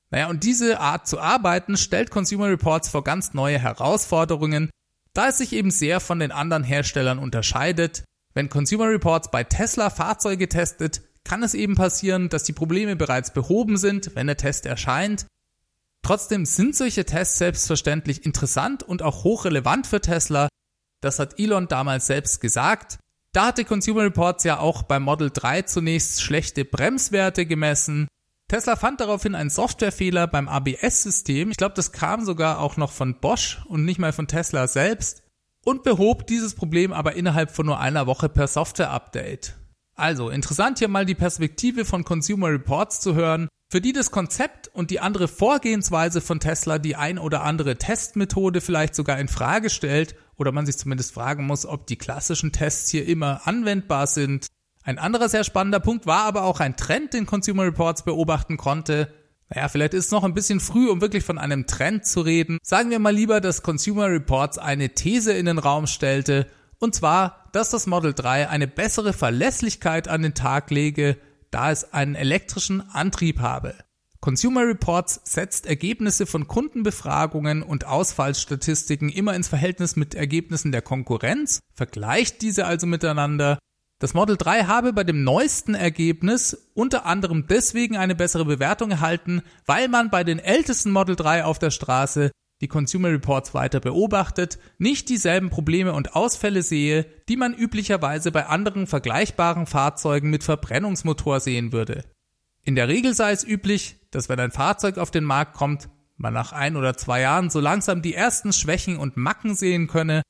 Naja, 0.10 0.30
und 0.30 0.44
diese 0.44 0.80
Art 0.80 1.08
zu 1.08 1.20
arbeiten 1.20 1.76
stellt 1.78 2.12
Consumer 2.12 2.48
Reports 2.48 2.90
vor 2.90 3.04
ganz 3.04 3.34
neue 3.34 3.60
Herausforderungen, 3.60 4.70
da 5.14 5.30
es 5.30 5.40
sich 5.40 5.54
eben 5.54 5.72
sehr 5.72 6.00
von 6.00 6.20
den 6.20 6.32
anderen 6.32 6.64
Herstellern 6.64 7.20
unterscheidet. 7.20 8.04
Wenn 8.34 8.50
Consumer 8.50 8.88
Reports 8.88 9.32
bei 9.32 9.44
Tesla 9.44 9.90
Fahrzeuge 9.90 10.48
testet, 10.48 11.02
kann 11.24 11.44
es 11.44 11.54
eben 11.54 11.76
passieren, 11.76 12.30
dass 12.30 12.44
die 12.44 12.54
Probleme 12.54 12.96
bereits 12.96 13.34
behoben 13.34 13.78
sind, 13.78 14.16
wenn 14.16 14.28
der 14.28 14.38
Test 14.38 14.66
erscheint. 14.66 15.26
Trotzdem 16.04 16.46
sind 16.46 16.74
solche 16.76 17.04
Tests 17.04 17.38
selbstverständlich 17.38 18.26
interessant 18.26 18.84
und 18.84 19.02
auch 19.02 19.26
hochrelevant 19.26 19.88
für 19.88 20.00
Tesla. 20.00 20.48
Das 21.02 21.20
hat 21.20 21.38
Elon 21.38 21.68
damals 21.68 22.08
selbst 22.08 22.40
gesagt. 22.40 22.98
Da 23.34 23.48
hatte 23.48 23.66
Consumer 23.66 24.04
Reports 24.04 24.46
ja 24.46 24.60
auch 24.60 24.84
beim 24.84 25.04
Model 25.04 25.32
3 25.34 25.64
zunächst 25.64 26.22
schlechte 26.22 26.64
Bremswerte 26.64 27.46
gemessen. 27.46 28.08
Tesla 28.50 28.78
fand 28.78 29.02
daraufhin 29.02 29.36
einen 29.36 29.50
Softwarefehler 29.50 30.26
beim 30.26 30.48
ABS-System. 30.48 31.52
Ich 31.52 31.58
glaube, 31.58 31.76
das 31.76 31.92
kam 31.92 32.24
sogar 32.24 32.60
auch 32.60 32.78
noch 32.78 32.94
von 32.94 33.20
Bosch 33.20 33.60
und 33.66 33.84
nicht 33.84 34.00
mal 34.00 34.14
von 34.14 34.28
Tesla 34.28 34.68
selbst. 34.68 35.24
Und 35.66 35.84
behob 35.84 36.28
dieses 36.28 36.56
Problem 36.56 36.94
aber 36.94 37.16
innerhalb 37.16 37.52
von 37.52 37.66
nur 37.66 37.80
einer 37.80 38.08
Woche 38.08 38.30
per 38.30 38.48
Software-Update. 38.48 39.58
Also 39.96 40.30
interessant 40.30 40.80
hier 40.80 40.88
mal 40.88 41.06
die 41.06 41.16
Perspektive 41.16 41.84
von 41.84 42.06
Consumer 42.06 42.48
Reports 42.48 43.02
zu 43.02 43.16
hören. 43.16 43.50
für 43.70 43.82
die 43.82 43.92
das 43.92 44.12
Konzept 44.12 44.70
und 44.70 44.92
die 44.92 45.02
andere 45.02 45.28
Vorgehensweise 45.28 46.22
von 46.22 46.40
Tesla 46.40 46.80
die 46.80 46.96
ein 46.96 47.20
oder 47.20 47.44
andere 47.44 47.76
Testmethode 47.76 48.62
vielleicht 48.62 48.96
sogar 48.96 49.20
in 49.20 49.28
Frage 49.28 49.70
stellt 49.70 50.16
oder 50.38 50.54
man 50.54 50.66
sich 50.66 50.78
zumindest 50.78 51.14
fragen 51.14 51.46
muss, 51.46 51.66
ob 51.66 51.86
die 51.86 51.98
klassischen 51.98 52.54
Tests 52.54 52.90
hier 52.90 53.06
immer 53.06 53.42
anwendbar 53.46 54.08
sind. 54.08 54.48
Ein 54.88 55.00
anderer 55.00 55.28
sehr 55.28 55.44
spannender 55.44 55.82
Punkt 55.82 56.06
war 56.06 56.24
aber 56.24 56.44
auch 56.44 56.62
ein 56.62 56.78
Trend, 56.78 57.14
den 57.14 57.26
Consumer 57.26 57.64
Reports 57.64 58.04
beobachten 58.04 58.56
konnte. 58.56 59.14
Naja, 59.50 59.68
vielleicht 59.68 59.94
ist 59.94 60.06
es 60.06 60.12
noch 60.12 60.24
ein 60.24 60.34
bisschen 60.34 60.62
früh, 60.62 60.90
um 60.90 61.02
wirklich 61.02 61.26
von 61.26 61.38
einem 61.38 61.68
Trend 61.68 62.06
zu 62.06 62.22
reden. 62.22 62.58
Sagen 62.64 62.90
wir 62.90 63.00
mal 63.00 63.14
lieber, 63.14 63.42
dass 63.42 63.64
Consumer 63.64 64.10
Reports 64.10 64.58
eine 64.58 64.94
These 64.94 65.34
in 65.34 65.46
den 65.46 65.58
Raum 65.58 65.88
stellte, 65.88 66.48
und 66.80 66.96
zwar, 66.96 67.50
dass 67.52 67.70
das 67.70 67.86
Model 67.86 68.14
3 68.14 68.48
eine 68.48 68.66
bessere 68.66 69.12
Verlässlichkeit 69.12 70.08
an 70.08 70.22
den 70.22 70.36
Tag 70.36 70.72
lege, 70.72 71.18
da 71.52 71.70
es 71.70 71.92
einen 71.94 72.16
elektrischen 72.16 72.80
Antrieb 72.90 73.42
habe. 73.42 73.76
Consumer 74.22 74.66
Reports 74.66 75.20
setzt 75.26 75.66
Ergebnisse 75.66 76.26
von 76.26 76.48
Kundenbefragungen 76.48 77.62
und 77.62 77.86
Ausfallsstatistiken 77.86 79.10
immer 79.10 79.36
ins 79.36 79.50
Verhältnis 79.50 79.98
mit 79.98 80.16
Ergebnissen 80.16 80.72
der 80.72 80.82
Konkurrenz, 80.82 81.60
vergleicht 81.74 82.42
diese 82.42 82.66
also 82.66 82.88
miteinander. 82.88 83.60
Das 84.00 84.14
Model 84.14 84.38
3 84.38 84.66
habe 84.66 84.94
bei 84.94 85.04
dem 85.04 85.24
neuesten 85.24 85.74
Ergebnis 85.74 86.70
unter 86.76 87.08
anderem 87.08 87.48
deswegen 87.48 87.98
eine 87.98 88.14
bessere 88.14 88.46
Bewertung 88.46 88.92
erhalten, 88.92 89.42
weil 89.66 89.88
man 89.88 90.12
bei 90.12 90.24
den 90.24 90.38
ältesten 90.38 90.92
Model 90.92 91.16
3 91.16 91.46
auf 91.46 91.58
der 91.58 91.72
Straße 91.72 92.30
die 92.62 92.68
Consumer 92.68 93.10
Reports 93.10 93.54
weiter 93.56 93.80
beobachtet, 93.80 94.60
nicht 94.78 95.10
dieselben 95.10 95.50
Probleme 95.50 95.94
und 95.94 96.16
Ausfälle 96.16 96.62
sehe, 96.62 97.06
die 97.28 97.38
man 97.38 97.56
üblicherweise 97.56 98.32
bei 98.32 98.46
anderen 98.46 98.86
vergleichbaren 98.86 99.66
Fahrzeugen 99.66 100.30
mit 100.30 100.44
Verbrennungsmotor 100.44 101.40
sehen 101.40 101.72
würde. 101.72 102.04
In 102.64 102.76
der 102.76 102.88
Regel 102.88 103.16
sei 103.16 103.32
es 103.32 103.44
üblich, 103.44 103.98
dass 104.12 104.30
wenn 104.30 104.40
ein 104.40 104.52
Fahrzeug 104.52 104.98
auf 104.98 105.10
den 105.10 105.24
Markt 105.24 105.54
kommt, 105.54 105.90
man 106.18 106.34
nach 106.34 106.52
ein 106.52 106.76
oder 106.76 106.98
zwei 106.98 107.22
Jahren 107.22 107.50
so 107.50 107.60
langsam 107.60 108.02
die 108.02 108.16
ersten 108.16 108.54
Schwächen 108.54 108.98
und 108.98 109.18
Macken 109.18 109.56
sehen 109.56 109.88
könne. 109.88 110.22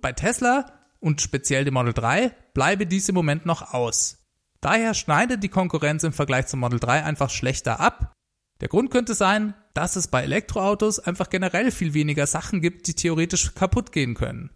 Bei 0.00 0.12
Tesla 0.12 0.72
und 0.98 1.20
speziell 1.20 1.64
dem 1.64 1.74
Model 1.74 1.92
3 1.92 2.34
bleibe 2.56 2.86
dies 2.86 3.06
im 3.10 3.14
Moment 3.14 3.44
noch 3.44 3.74
aus. 3.74 4.16
Daher 4.62 4.94
schneidet 4.94 5.42
die 5.42 5.50
Konkurrenz 5.50 6.04
im 6.04 6.14
Vergleich 6.14 6.46
zum 6.46 6.60
Model 6.60 6.80
3 6.80 7.04
einfach 7.04 7.28
schlechter 7.28 7.80
ab. 7.80 8.14
Der 8.62 8.68
Grund 8.68 8.90
könnte 8.90 9.14
sein, 9.14 9.52
dass 9.74 9.94
es 9.94 10.08
bei 10.08 10.22
Elektroautos 10.22 10.98
einfach 10.98 11.28
generell 11.28 11.70
viel 11.70 11.92
weniger 11.92 12.26
Sachen 12.26 12.62
gibt, 12.62 12.86
die 12.86 12.94
theoretisch 12.94 13.54
kaputt 13.54 13.92
gehen 13.92 14.14
können. 14.14 14.48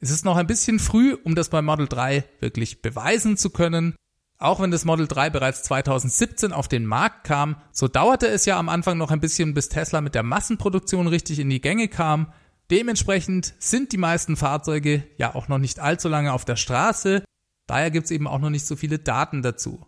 Es 0.00 0.10
ist 0.10 0.26
noch 0.26 0.36
ein 0.36 0.46
bisschen 0.46 0.78
früh, 0.78 1.14
um 1.14 1.34
das 1.34 1.48
bei 1.48 1.62
Model 1.62 1.88
3 1.88 2.24
wirklich 2.40 2.82
beweisen 2.82 3.38
zu 3.38 3.48
können. 3.48 3.96
Auch 4.36 4.60
wenn 4.60 4.70
das 4.70 4.84
Model 4.84 5.08
3 5.08 5.30
bereits 5.30 5.62
2017 5.62 6.52
auf 6.52 6.68
den 6.68 6.84
Markt 6.84 7.24
kam, 7.24 7.56
so 7.72 7.88
dauerte 7.88 8.26
es 8.26 8.44
ja 8.44 8.58
am 8.58 8.68
Anfang 8.68 8.98
noch 8.98 9.10
ein 9.10 9.20
bisschen, 9.20 9.54
bis 9.54 9.70
Tesla 9.70 10.02
mit 10.02 10.14
der 10.14 10.24
Massenproduktion 10.24 11.06
richtig 11.06 11.38
in 11.38 11.48
die 11.48 11.62
Gänge 11.62 11.88
kam. 11.88 12.34
Dementsprechend 12.70 13.54
sind 13.58 13.92
die 13.92 13.96
meisten 13.96 14.36
Fahrzeuge 14.36 15.04
ja 15.16 15.34
auch 15.34 15.48
noch 15.48 15.56
nicht 15.56 15.80
allzu 15.80 16.10
lange 16.10 16.34
auf 16.34 16.44
der 16.44 16.56
Straße. 16.56 17.24
Daher 17.66 17.90
gibt 17.90 18.06
es 18.06 18.10
eben 18.10 18.26
auch 18.26 18.38
noch 18.38 18.50
nicht 18.50 18.66
so 18.66 18.76
viele 18.76 18.98
Daten 18.98 19.42
dazu. 19.42 19.86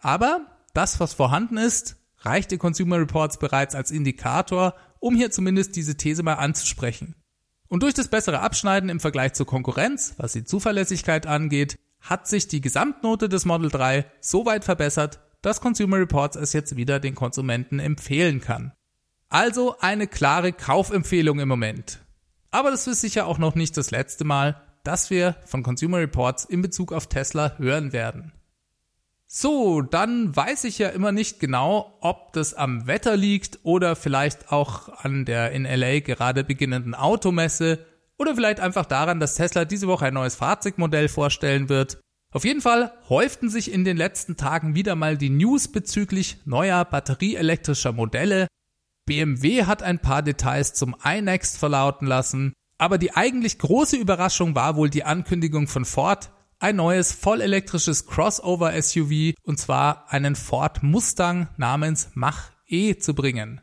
Aber 0.00 0.46
das, 0.72 1.00
was 1.00 1.14
vorhanden 1.14 1.56
ist, 1.56 1.96
reichte 2.18 2.58
Consumer 2.58 2.98
Reports 2.98 3.38
bereits 3.38 3.74
als 3.74 3.90
Indikator, 3.90 4.74
um 5.00 5.14
hier 5.14 5.30
zumindest 5.30 5.76
diese 5.76 5.96
These 5.96 6.22
mal 6.22 6.34
anzusprechen. 6.34 7.14
Und 7.68 7.82
durch 7.82 7.94
das 7.94 8.08
bessere 8.08 8.40
Abschneiden 8.40 8.88
im 8.88 9.00
Vergleich 9.00 9.34
zur 9.34 9.46
Konkurrenz, 9.46 10.14
was 10.16 10.32
die 10.32 10.44
Zuverlässigkeit 10.44 11.26
angeht, 11.26 11.78
hat 12.00 12.28
sich 12.28 12.48
die 12.48 12.60
Gesamtnote 12.60 13.28
des 13.28 13.44
Model 13.46 13.70
3 13.70 14.06
so 14.20 14.46
weit 14.46 14.64
verbessert, 14.64 15.20
dass 15.42 15.60
Consumer 15.60 15.98
Reports 15.98 16.36
es 16.36 16.52
jetzt 16.52 16.76
wieder 16.76 17.00
den 17.00 17.14
Konsumenten 17.14 17.78
empfehlen 17.78 18.40
kann. 18.40 18.72
Also 19.28 19.76
eine 19.80 20.06
klare 20.06 20.52
Kaufempfehlung 20.52 21.40
im 21.40 21.48
Moment. 21.48 22.00
Aber 22.50 22.70
das 22.70 22.86
ist 22.86 23.00
sicher 23.00 23.26
auch 23.26 23.38
noch 23.38 23.54
nicht 23.54 23.76
das 23.76 23.90
letzte 23.90 24.24
Mal, 24.24 24.62
dass 24.84 25.10
wir 25.10 25.36
von 25.44 25.62
Consumer 25.62 25.98
Reports 25.98 26.44
in 26.44 26.62
Bezug 26.62 26.92
auf 26.92 27.08
Tesla 27.08 27.56
hören 27.58 27.92
werden. 27.92 28.32
So, 29.26 29.82
dann 29.82 30.36
weiß 30.36 30.62
ich 30.64 30.78
ja 30.78 30.90
immer 30.90 31.10
nicht 31.10 31.40
genau, 31.40 31.98
ob 32.00 32.32
das 32.34 32.54
am 32.54 32.86
Wetter 32.86 33.16
liegt 33.16 33.58
oder 33.64 33.96
vielleicht 33.96 34.52
auch 34.52 34.88
an 35.02 35.24
der 35.24 35.50
in 35.50 35.64
LA 35.64 36.00
gerade 36.00 36.44
beginnenden 36.44 36.94
Automesse 36.94 37.84
oder 38.16 38.36
vielleicht 38.36 38.60
einfach 38.60 38.86
daran, 38.86 39.18
dass 39.18 39.34
Tesla 39.34 39.64
diese 39.64 39.88
Woche 39.88 40.06
ein 40.06 40.14
neues 40.14 40.36
Fahrzeugmodell 40.36 41.08
vorstellen 41.08 41.68
wird. 41.68 41.98
Auf 42.32 42.44
jeden 42.44 42.60
Fall 42.60 42.92
häuften 43.08 43.48
sich 43.48 43.72
in 43.72 43.84
den 43.84 43.96
letzten 43.96 44.36
Tagen 44.36 44.74
wieder 44.74 44.94
mal 44.94 45.16
die 45.16 45.30
News 45.30 45.68
bezüglich 45.68 46.38
neuer 46.44 46.84
batterieelektrischer 46.84 47.92
Modelle. 47.92 48.46
BMW 49.06 49.64
hat 49.64 49.82
ein 49.82 49.98
paar 49.98 50.22
Details 50.22 50.74
zum 50.74 50.96
iNext 51.04 51.58
verlauten 51.58 52.06
lassen, 52.06 52.52
aber 52.78 52.98
die 52.98 53.14
eigentlich 53.14 53.58
große 53.58 53.96
Überraschung 53.96 54.54
war 54.54 54.76
wohl 54.76 54.90
die 54.90 55.04
Ankündigung 55.04 55.68
von 55.68 55.84
Ford, 55.84 56.30
ein 56.58 56.76
neues 56.76 57.12
vollelektrisches 57.12 58.06
Crossover-SUV 58.06 59.34
und 59.42 59.58
zwar 59.58 60.10
einen 60.10 60.34
Ford 60.34 60.82
Mustang 60.82 61.48
namens 61.56 62.10
Mach-E 62.14 62.96
zu 62.96 63.14
bringen. 63.14 63.60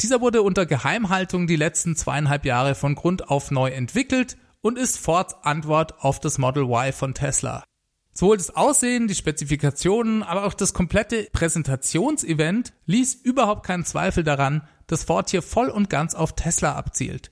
Dieser 0.00 0.20
wurde 0.20 0.42
unter 0.42 0.64
Geheimhaltung 0.64 1.48
die 1.48 1.56
letzten 1.56 1.96
zweieinhalb 1.96 2.44
Jahre 2.44 2.76
von 2.76 2.94
Grund 2.94 3.28
auf 3.28 3.50
neu 3.50 3.70
entwickelt 3.70 4.36
und 4.60 4.78
ist 4.78 4.98
Fords 4.98 5.34
Antwort 5.42 6.00
auf 6.04 6.20
das 6.20 6.38
Model 6.38 6.64
Y 6.64 6.92
von 6.92 7.14
Tesla. 7.14 7.64
Sowohl 8.12 8.36
das 8.36 8.54
Aussehen, 8.54 9.06
die 9.06 9.14
Spezifikationen, 9.14 10.22
aber 10.22 10.44
auch 10.44 10.54
das 10.54 10.74
komplette 10.74 11.28
Präsentationsevent 11.32 12.72
ließ 12.86 13.14
überhaupt 13.14 13.64
keinen 13.64 13.84
Zweifel 13.84 14.24
daran, 14.24 14.66
dass 14.86 15.04
Ford 15.04 15.30
hier 15.30 15.42
voll 15.42 15.68
und 15.68 15.90
ganz 15.90 16.14
auf 16.14 16.34
Tesla 16.34 16.74
abzielt. 16.74 17.30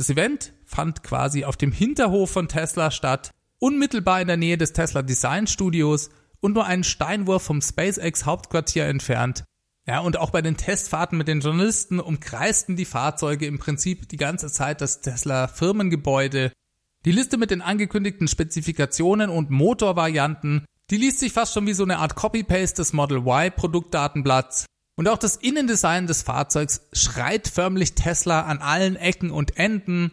Das 0.00 0.08
Event 0.08 0.54
fand 0.64 1.02
quasi 1.02 1.44
auf 1.44 1.58
dem 1.58 1.72
Hinterhof 1.72 2.30
von 2.30 2.48
Tesla 2.48 2.90
statt, 2.90 3.32
unmittelbar 3.58 4.22
in 4.22 4.28
der 4.28 4.38
Nähe 4.38 4.56
des 4.56 4.72
Tesla 4.72 5.02
Design 5.02 5.46
Studios 5.46 6.08
und 6.40 6.54
nur 6.54 6.64
einen 6.64 6.84
Steinwurf 6.84 7.42
vom 7.42 7.60
SpaceX 7.60 8.24
Hauptquartier 8.24 8.86
entfernt. 8.86 9.44
Ja, 9.86 9.98
und 9.98 10.16
auch 10.16 10.30
bei 10.30 10.40
den 10.40 10.56
Testfahrten 10.56 11.18
mit 11.18 11.28
den 11.28 11.40
Journalisten 11.40 12.00
umkreisten 12.00 12.76
die 12.76 12.86
Fahrzeuge 12.86 13.44
im 13.44 13.58
Prinzip 13.58 14.08
die 14.08 14.16
ganze 14.16 14.50
Zeit 14.50 14.80
das 14.80 15.02
Tesla 15.02 15.48
Firmengebäude. 15.48 16.50
Die 17.04 17.12
Liste 17.12 17.36
mit 17.36 17.50
den 17.50 17.60
angekündigten 17.60 18.26
Spezifikationen 18.26 19.28
und 19.28 19.50
Motorvarianten, 19.50 20.64
die 20.88 20.96
liest 20.96 21.20
sich 21.20 21.34
fast 21.34 21.52
schon 21.52 21.66
wie 21.66 21.74
so 21.74 21.82
eine 21.82 21.98
Art 21.98 22.14
Copy-Paste 22.14 22.76
des 22.76 22.94
Model 22.94 23.18
Y 23.18 23.52
Produktdatenblatts. 23.54 24.64
Und 25.00 25.08
auch 25.08 25.16
das 25.16 25.36
Innendesign 25.36 26.06
des 26.06 26.20
Fahrzeugs 26.20 26.82
schreit 26.92 27.48
förmlich 27.48 27.94
Tesla 27.94 28.42
an 28.42 28.58
allen 28.58 28.96
Ecken 28.96 29.30
und 29.30 29.56
Enden. 29.56 30.12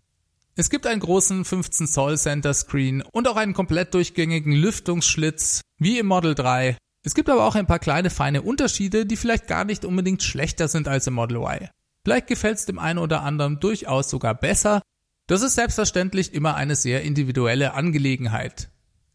Es 0.55 0.69
gibt 0.69 0.87
einen 0.87 1.01
großen 1.01 1.43
15 1.43 1.87
Zoll 1.87 2.17
Center 2.17 2.53
Screen 2.53 3.01
und 3.01 3.27
auch 3.27 3.35
einen 3.35 3.53
komplett 3.53 3.93
durchgängigen 3.93 4.53
Lüftungsschlitz, 4.53 5.59
wie 5.77 5.99
im 5.99 6.07
Model 6.07 6.35
3. 6.35 6.77
Es 7.03 7.15
gibt 7.15 7.29
aber 7.29 7.45
auch 7.45 7.55
ein 7.55 7.67
paar 7.67 7.79
kleine 7.79 8.09
feine 8.09 8.43
Unterschiede, 8.43 9.05
die 9.05 9.17
vielleicht 9.17 9.47
gar 9.47 9.65
nicht 9.65 9.83
unbedingt 9.83 10.23
schlechter 10.23 10.69
sind 10.69 10.87
als 10.87 11.05
im 11.05 11.15
Model 11.15 11.39
Y. 11.39 11.67
Vielleicht 12.05 12.27
gefällt 12.27 12.59
es 12.59 12.65
dem 12.65 12.79
einen 12.79 12.99
oder 12.99 13.23
anderen 13.23 13.59
durchaus 13.59 14.09
sogar 14.09 14.35
besser. 14.35 14.81
Das 15.27 15.41
ist 15.41 15.55
selbstverständlich 15.55 16.33
immer 16.33 16.55
eine 16.55 16.77
sehr 16.77 17.01
individuelle 17.01 17.73
Angelegenheit. 17.73 18.69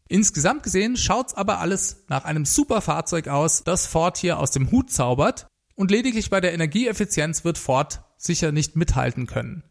Insgesamt 0.07 0.61
gesehen 0.61 0.97
schaut's 0.97 1.33
aber 1.33 1.57
alles 1.57 2.03
nach 2.09 2.25
einem 2.25 2.45
super 2.45 2.81
Fahrzeug 2.81 3.27
aus, 3.27 3.63
das 3.63 3.87
Ford 3.87 4.19
hier 4.19 4.37
aus 4.37 4.51
dem 4.51 4.69
Hut 4.69 4.91
zaubert 4.91 5.47
und 5.75 5.91
lediglich 5.91 6.29
bei 6.29 6.41
der 6.41 6.53
Energieeffizienz 6.53 7.43
wird 7.43 7.57
Ford 7.57 8.03
sicher 8.17 8.51
nicht 8.51 8.75
mithalten 8.75 9.27
können. 9.27 9.63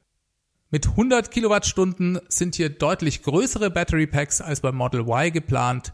Mit 0.71 0.89
100 0.89 1.31
Kilowattstunden 1.31 2.19
sind 2.29 2.55
hier 2.55 2.71
deutlich 2.71 3.23
größere 3.23 3.71
Battery 3.71 4.07
Packs 4.07 4.41
als 4.41 4.61
beim 4.61 4.75
Model 4.75 5.03
Y 5.03 5.31
geplant. 5.31 5.93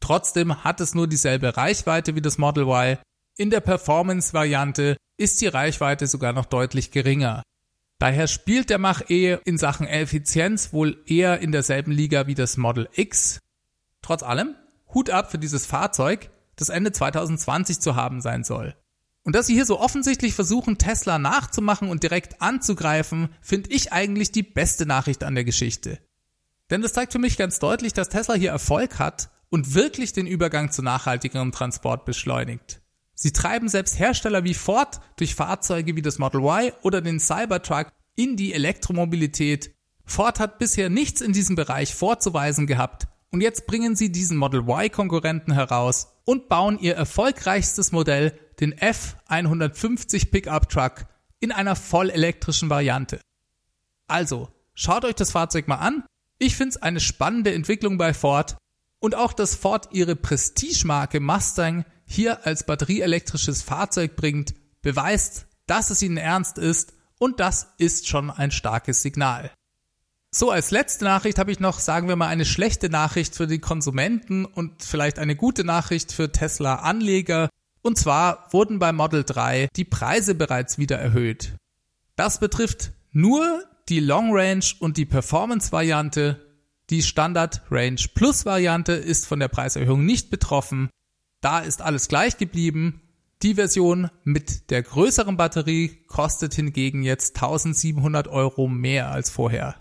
Trotzdem 0.00 0.64
hat 0.64 0.80
es 0.80 0.94
nur 0.94 1.06
dieselbe 1.06 1.56
Reichweite 1.56 2.14
wie 2.16 2.20
das 2.20 2.36
Model 2.36 2.64
Y. 2.64 2.98
In 3.36 3.50
der 3.50 3.60
Performance-Variante 3.60 4.96
ist 5.16 5.40
die 5.40 5.46
Reichweite 5.46 6.08
sogar 6.08 6.32
noch 6.32 6.46
deutlich 6.46 6.90
geringer. 6.90 7.42
Daher 8.00 8.26
spielt 8.26 8.70
der 8.70 8.78
Mach-E 8.78 9.38
in 9.44 9.58
Sachen 9.58 9.86
Effizienz 9.86 10.72
wohl 10.72 11.02
eher 11.06 11.40
in 11.40 11.52
derselben 11.52 11.92
Liga 11.92 12.26
wie 12.26 12.34
das 12.34 12.56
Model 12.56 12.88
X. 12.92 13.40
Trotz 14.02 14.22
allem, 14.22 14.54
Hut 14.94 15.10
ab 15.10 15.30
für 15.30 15.38
dieses 15.38 15.66
Fahrzeug, 15.66 16.30
das 16.56 16.68
Ende 16.68 16.92
2020 16.92 17.80
zu 17.80 17.96
haben 17.96 18.20
sein 18.20 18.44
soll. 18.44 18.74
Und 19.28 19.34
dass 19.34 19.46
sie 19.46 19.52
hier 19.52 19.66
so 19.66 19.78
offensichtlich 19.78 20.32
versuchen, 20.32 20.78
Tesla 20.78 21.18
nachzumachen 21.18 21.90
und 21.90 22.02
direkt 22.02 22.40
anzugreifen, 22.40 23.28
finde 23.42 23.68
ich 23.68 23.92
eigentlich 23.92 24.32
die 24.32 24.42
beste 24.42 24.86
Nachricht 24.86 25.22
an 25.22 25.34
der 25.34 25.44
Geschichte. 25.44 25.98
Denn 26.70 26.80
das 26.80 26.94
zeigt 26.94 27.12
für 27.12 27.18
mich 27.18 27.36
ganz 27.36 27.58
deutlich, 27.58 27.92
dass 27.92 28.08
Tesla 28.08 28.36
hier 28.36 28.52
Erfolg 28.52 28.98
hat 28.98 29.28
und 29.50 29.74
wirklich 29.74 30.14
den 30.14 30.26
Übergang 30.26 30.72
zu 30.72 30.80
nachhaltigerem 30.80 31.52
Transport 31.52 32.06
beschleunigt. 32.06 32.80
Sie 33.14 33.34
treiben 33.34 33.68
selbst 33.68 33.98
Hersteller 33.98 34.44
wie 34.44 34.54
Ford 34.54 34.98
durch 35.16 35.34
Fahrzeuge 35.34 35.94
wie 35.94 36.00
das 36.00 36.18
Model 36.18 36.40
Y 36.40 36.72
oder 36.80 37.02
den 37.02 37.20
Cybertruck 37.20 37.88
in 38.16 38.34
die 38.36 38.54
Elektromobilität. 38.54 39.74
Ford 40.06 40.40
hat 40.40 40.58
bisher 40.58 40.88
nichts 40.88 41.20
in 41.20 41.34
diesem 41.34 41.54
Bereich 41.54 41.94
vorzuweisen 41.94 42.66
gehabt 42.66 43.08
und 43.30 43.42
jetzt 43.42 43.66
bringen 43.66 43.94
sie 43.94 44.10
diesen 44.10 44.38
Model 44.38 44.60
Y 44.60 44.90
Konkurrenten 44.90 45.52
heraus 45.52 46.14
und 46.24 46.48
bauen 46.48 46.78
ihr 46.78 46.94
erfolgreichstes 46.94 47.92
Modell 47.92 48.32
den 48.60 48.74
F150 48.74 50.30
Pickup 50.30 50.68
Truck 50.68 51.06
in 51.40 51.52
einer 51.52 51.76
vollelektrischen 51.76 52.70
Variante. 52.70 53.20
Also, 54.08 54.48
schaut 54.74 55.04
euch 55.04 55.14
das 55.14 55.30
Fahrzeug 55.30 55.68
mal 55.68 55.76
an. 55.76 56.04
Ich 56.38 56.56
finde 56.56 56.70
es 56.70 56.82
eine 56.82 57.00
spannende 57.00 57.52
Entwicklung 57.52 57.98
bei 57.98 58.14
Ford 58.14 58.56
und 59.00 59.14
auch, 59.14 59.32
dass 59.32 59.54
Ford 59.54 59.88
ihre 59.92 60.16
Prestigemarke 60.16 61.20
Mustang 61.20 61.84
hier 62.04 62.46
als 62.46 62.64
batterieelektrisches 62.64 63.62
Fahrzeug 63.62 64.16
bringt, 64.16 64.54
beweist, 64.82 65.46
dass 65.66 65.90
es 65.90 66.02
ihnen 66.02 66.16
ernst 66.16 66.58
ist 66.58 66.94
und 67.18 67.40
das 67.40 67.68
ist 67.78 68.08
schon 68.08 68.30
ein 68.30 68.50
starkes 68.50 69.02
Signal. 69.02 69.50
So, 70.30 70.50
als 70.50 70.70
letzte 70.70 71.04
Nachricht 71.04 71.38
habe 71.38 71.50
ich 71.50 71.58
noch, 71.58 71.78
sagen 71.78 72.08
wir 72.08 72.16
mal, 72.16 72.28
eine 72.28 72.44
schlechte 72.44 72.90
Nachricht 72.90 73.34
für 73.34 73.46
die 73.46 73.60
Konsumenten 73.60 74.44
und 74.44 74.82
vielleicht 74.82 75.18
eine 75.18 75.36
gute 75.36 75.64
Nachricht 75.64 76.12
für 76.12 76.30
Tesla-Anleger. 76.30 77.48
Und 77.82 77.98
zwar 77.98 78.52
wurden 78.52 78.78
bei 78.78 78.92
Model 78.92 79.24
3 79.24 79.68
die 79.76 79.84
Preise 79.84 80.34
bereits 80.34 80.78
wieder 80.78 80.98
erhöht. 80.98 81.54
Das 82.16 82.40
betrifft 82.40 82.92
nur 83.12 83.62
die 83.88 84.00
Long 84.00 84.30
Range 84.32 84.64
und 84.80 84.96
die 84.96 85.06
Performance 85.06 85.72
Variante. 85.72 86.44
Die 86.90 87.02
Standard 87.02 87.62
Range 87.70 88.00
Plus 88.14 88.44
Variante 88.46 88.92
ist 88.92 89.26
von 89.26 89.40
der 89.40 89.48
Preiserhöhung 89.48 90.04
nicht 90.04 90.30
betroffen. 90.30 90.90
Da 91.40 91.60
ist 91.60 91.82
alles 91.82 92.08
gleich 92.08 92.36
geblieben. 92.36 93.02
Die 93.42 93.54
Version 93.54 94.10
mit 94.24 94.70
der 94.70 94.82
größeren 94.82 95.36
Batterie 95.36 96.04
kostet 96.08 96.54
hingegen 96.54 97.04
jetzt 97.04 97.36
1700 97.36 98.26
Euro 98.26 98.66
mehr 98.66 99.10
als 99.10 99.30
vorher. 99.30 99.76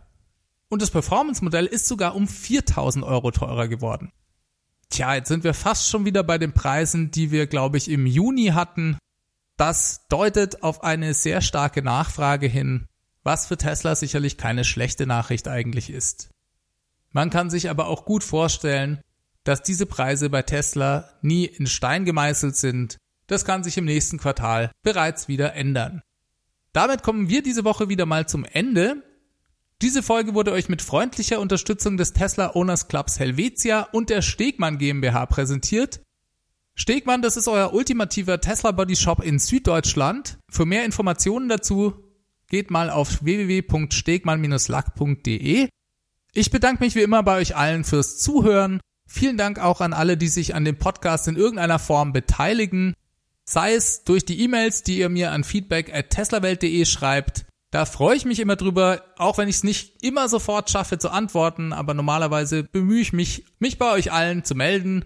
Und 0.69 0.81
das 0.81 0.91
Performance-Modell 0.91 1.65
ist 1.65 1.87
sogar 1.87 2.13
um 2.15 2.27
4000 2.27 3.03
Euro 3.03 3.31
teurer 3.31 3.67
geworden. 3.67 4.11
Tja, 4.89 5.15
jetzt 5.15 5.27
sind 5.27 5.43
wir 5.43 5.53
fast 5.53 5.89
schon 5.89 6.05
wieder 6.05 6.23
bei 6.23 6.37
den 6.37 6.53
Preisen, 6.53 7.11
die 7.11 7.31
wir, 7.31 7.47
glaube 7.47 7.77
ich, 7.77 7.89
im 7.89 8.05
Juni 8.05 8.47
hatten. 8.47 8.97
Das 9.57 10.07
deutet 10.07 10.63
auf 10.63 10.83
eine 10.83 11.13
sehr 11.13 11.41
starke 11.41 11.81
Nachfrage 11.81 12.47
hin, 12.47 12.85
was 13.23 13.47
für 13.47 13.57
Tesla 13.57 13.95
sicherlich 13.95 14.37
keine 14.37 14.63
schlechte 14.63 15.07
Nachricht 15.07 15.47
eigentlich 15.47 15.89
ist. 15.89 16.29
Man 17.11 17.29
kann 17.29 17.49
sich 17.49 17.69
aber 17.69 17.87
auch 17.87 18.05
gut 18.05 18.23
vorstellen, 18.23 19.01
dass 19.43 19.63
diese 19.63 19.85
Preise 19.85 20.29
bei 20.29 20.41
Tesla 20.41 21.09
nie 21.21 21.45
in 21.45 21.67
Stein 21.67 22.05
gemeißelt 22.05 22.55
sind. 22.55 22.97
Das 23.27 23.45
kann 23.45 23.63
sich 23.63 23.77
im 23.77 23.85
nächsten 23.85 24.17
Quartal 24.17 24.71
bereits 24.83 25.27
wieder 25.27 25.53
ändern. 25.53 26.01
Damit 26.73 27.01
kommen 27.01 27.29
wir 27.29 27.41
diese 27.41 27.63
Woche 27.63 27.89
wieder 27.89 28.05
mal 28.05 28.27
zum 28.27 28.45
Ende. 28.45 29.03
Diese 29.83 30.01
Folge 30.01 30.33
wurde 30.33 30.53
euch 30.53 30.69
mit 30.69 30.81
freundlicher 30.81 31.39
Unterstützung 31.39 31.97
des 31.97 32.13
Tesla 32.13 32.55
Owners 32.55 32.87
Clubs 32.87 33.19
Helvetia 33.19 33.83
und 33.91 34.09
der 34.09 34.23
Stegmann 34.23 34.79
GmbH 34.79 35.27
präsentiert. 35.27 36.01
Stegmann, 36.73 37.21
das 37.21 37.37
ist 37.37 37.47
euer 37.47 37.73
ultimativer 37.73 38.41
Tesla 38.41 38.71
Body 38.71 38.95
Shop 38.95 39.23
in 39.23 39.37
Süddeutschland. 39.37 40.39
Für 40.49 40.65
mehr 40.65 40.83
Informationen 40.83 41.47
dazu 41.47 42.07
geht 42.49 42.71
mal 42.71 42.89
auf 42.89 43.23
www.stegmann-lack.de. 43.23 45.69
Ich 46.33 46.51
bedanke 46.51 46.83
mich 46.83 46.95
wie 46.95 47.01
immer 47.01 47.23
bei 47.23 47.37
euch 47.37 47.55
allen 47.55 47.83
fürs 47.83 48.17
Zuhören. 48.17 48.79
Vielen 49.07 49.37
Dank 49.37 49.59
auch 49.59 49.81
an 49.81 49.93
alle, 49.93 50.17
die 50.17 50.27
sich 50.27 50.55
an 50.55 50.65
dem 50.65 50.77
Podcast 50.77 51.27
in 51.27 51.35
irgendeiner 51.35 51.79
Form 51.79 52.13
beteiligen. 52.13 52.93
Sei 53.45 53.75
es 53.75 54.03
durch 54.03 54.25
die 54.25 54.41
E-Mails, 54.41 54.83
die 54.83 54.99
ihr 54.99 55.09
mir 55.09 55.31
an 55.31 55.43
feedback 55.43 55.93
at 55.93 56.09
teslawelt.de 56.09 56.85
schreibt, 56.85 57.45
da 57.71 57.85
freue 57.85 58.15
ich 58.15 58.25
mich 58.25 58.39
immer 58.39 58.55
drüber, 58.55 59.01
auch 59.17 59.37
wenn 59.37 59.49
ich 59.49 59.57
es 59.57 59.63
nicht 59.63 60.03
immer 60.03 60.29
sofort 60.29 60.69
schaffe 60.69 60.97
zu 60.97 61.09
antworten, 61.09 61.73
aber 61.73 61.93
normalerweise 61.93 62.63
bemühe 62.63 63.01
ich 63.01 63.13
mich, 63.13 63.45
mich 63.59 63.77
bei 63.77 63.91
euch 63.91 64.11
allen 64.11 64.43
zu 64.43 64.55
melden. 64.55 65.05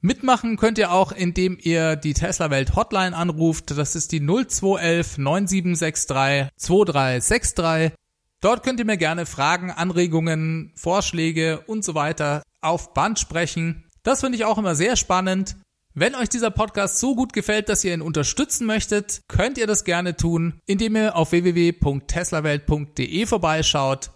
Mitmachen 0.00 0.56
könnt 0.56 0.78
ihr 0.78 0.92
auch, 0.92 1.12
indem 1.12 1.58
ihr 1.60 1.96
die 1.96 2.14
Tesla 2.14 2.50
Welt 2.50 2.76
Hotline 2.76 3.16
anruft. 3.16 3.76
Das 3.76 3.96
ist 3.96 4.12
die 4.12 4.20
0211 4.20 5.18
9763 5.18 6.48
2363. 6.56 7.92
Dort 8.40 8.62
könnt 8.62 8.78
ihr 8.78 8.86
mir 8.86 8.96
gerne 8.96 9.26
Fragen, 9.26 9.72
Anregungen, 9.72 10.72
Vorschläge 10.76 11.60
und 11.66 11.84
so 11.84 11.96
weiter 11.96 12.42
auf 12.60 12.94
Band 12.94 13.18
sprechen. 13.18 13.84
Das 14.04 14.20
finde 14.20 14.36
ich 14.36 14.44
auch 14.44 14.58
immer 14.58 14.76
sehr 14.76 14.96
spannend. 14.96 15.56
Wenn 16.00 16.14
euch 16.14 16.28
dieser 16.28 16.52
Podcast 16.52 17.00
so 17.00 17.16
gut 17.16 17.32
gefällt, 17.32 17.68
dass 17.68 17.82
ihr 17.82 17.92
ihn 17.92 18.02
unterstützen 18.02 18.68
möchtet, 18.68 19.22
könnt 19.26 19.58
ihr 19.58 19.66
das 19.66 19.82
gerne 19.82 20.16
tun, 20.16 20.60
indem 20.64 20.94
ihr 20.94 21.16
auf 21.16 21.32
www.teslawelt.de 21.32 23.26
vorbeischaut. 23.26 24.12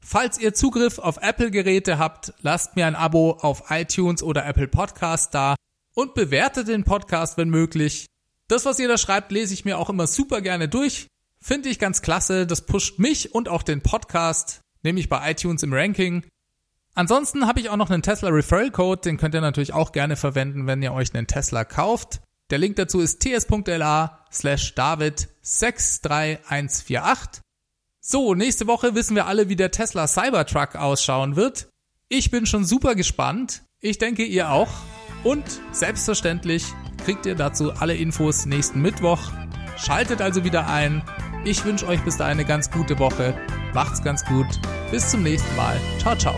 Falls 0.00 0.40
ihr 0.40 0.52
Zugriff 0.52 0.98
auf 0.98 1.18
Apple-Geräte 1.22 1.96
habt, 1.96 2.34
lasst 2.40 2.74
mir 2.74 2.88
ein 2.88 2.96
Abo 2.96 3.38
auf 3.40 3.70
iTunes 3.70 4.24
oder 4.24 4.44
Apple 4.46 4.66
Podcast 4.66 5.32
da 5.32 5.54
und 5.94 6.14
bewertet 6.14 6.66
den 6.66 6.82
Podcast, 6.82 7.38
wenn 7.38 7.50
möglich. 7.50 8.06
Das, 8.48 8.64
was 8.64 8.80
ihr 8.80 8.88
da 8.88 8.98
schreibt, 8.98 9.30
lese 9.30 9.54
ich 9.54 9.64
mir 9.64 9.78
auch 9.78 9.90
immer 9.90 10.08
super 10.08 10.40
gerne 10.40 10.68
durch. 10.68 11.06
Finde 11.40 11.68
ich 11.68 11.78
ganz 11.78 12.02
klasse. 12.02 12.48
Das 12.48 12.66
pusht 12.66 12.98
mich 12.98 13.32
und 13.32 13.48
auch 13.48 13.62
den 13.62 13.80
Podcast, 13.80 14.60
nämlich 14.82 15.08
bei 15.08 15.30
iTunes 15.30 15.62
im 15.62 15.72
Ranking. 15.72 16.24
Ansonsten 16.94 17.46
habe 17.46 17.60
ich 17.60 17.70
auch 17.70 17.76
noch 17.76 17.90
einen 17.90 18.02
Tesla 18.02 18.28
Referral 18.28 18.70
Code, 18.70 19.00
den 19.00 19.16
könnt 19.16 19.34
ihr 19.34 19.40
natürlich 19.40 19.72
auch 19.72 19.92
gerne 19.92 20.16
verwenden, 20.16 20.66
wenn 20.66 20.82
ihr 20.82 20.92
euch 20.92 21.14
einen 21.14 21.26
Tesla 21.26 21.64
kauft. 21.64 22.20
Der 22.50 22.58
Link 22.58 22.76
dazu 22.76 23.00
ist 23.00 23.20
ts.la 23.20 24.26
slash 24.30 24.74
david 24.74 25.28
63148. 25.40 27.42
So, 28.00 28.34
nächste 28.34 28.66
Woche 28.66 28.94
wissen 28.94 29.16
wir 29.16 29.26
alle, 29.26 29.48
wie 29.48 29.56
der 29.56 29.70
Tesla 29.70 30.06
Cybertruck 30.06 30.76
ausschauen 30.76 31.36
wird. 31.36 31.68
Ich 32.08 32.30
bin 32.30 32.44
schon 32.44 32.64
super 32.64 32.94
gespannt. 32.94 33.62
Ich 33.80 33.96
denke, 33.96 34.24
ihr 34.24 34.50
auch. 34.50 34.68
Und 35.24 35.44
selbstverständlich 35.70 36.64
kriegt 37.04 37.26
ihr 37.26 37.36
dazu 37.36 37.72
alle 37.72 37.94
Infos 37.94 38.44
nächsten 38.44 38.82
Mittwoch. 38.82 39.30
Schaltet 39.78 40.20
also 40.20 40.44
wieder 40.44 40.68
ein. 40.68 41.02
Ich 41.44 41.64
wünsche 41.64 41.86
euch 41.86 42.04
bis 42.04 42.18
dahin 42.18 42.38
eine 42.38 42.44
ganz 42.44 42.70
gute 42.70 42.98
Woche. 42.98 43.34
Macht's 43.72 44.02
ganz 44.02 44.24
gut. 44.26 44.46
Bis 44.90 45.10
zum 45.10 45.22
nächsten 45.22 45.56
Mal. 45.56 45.80
Ciao, 46.00 46.16
ciao. 46.16 46.34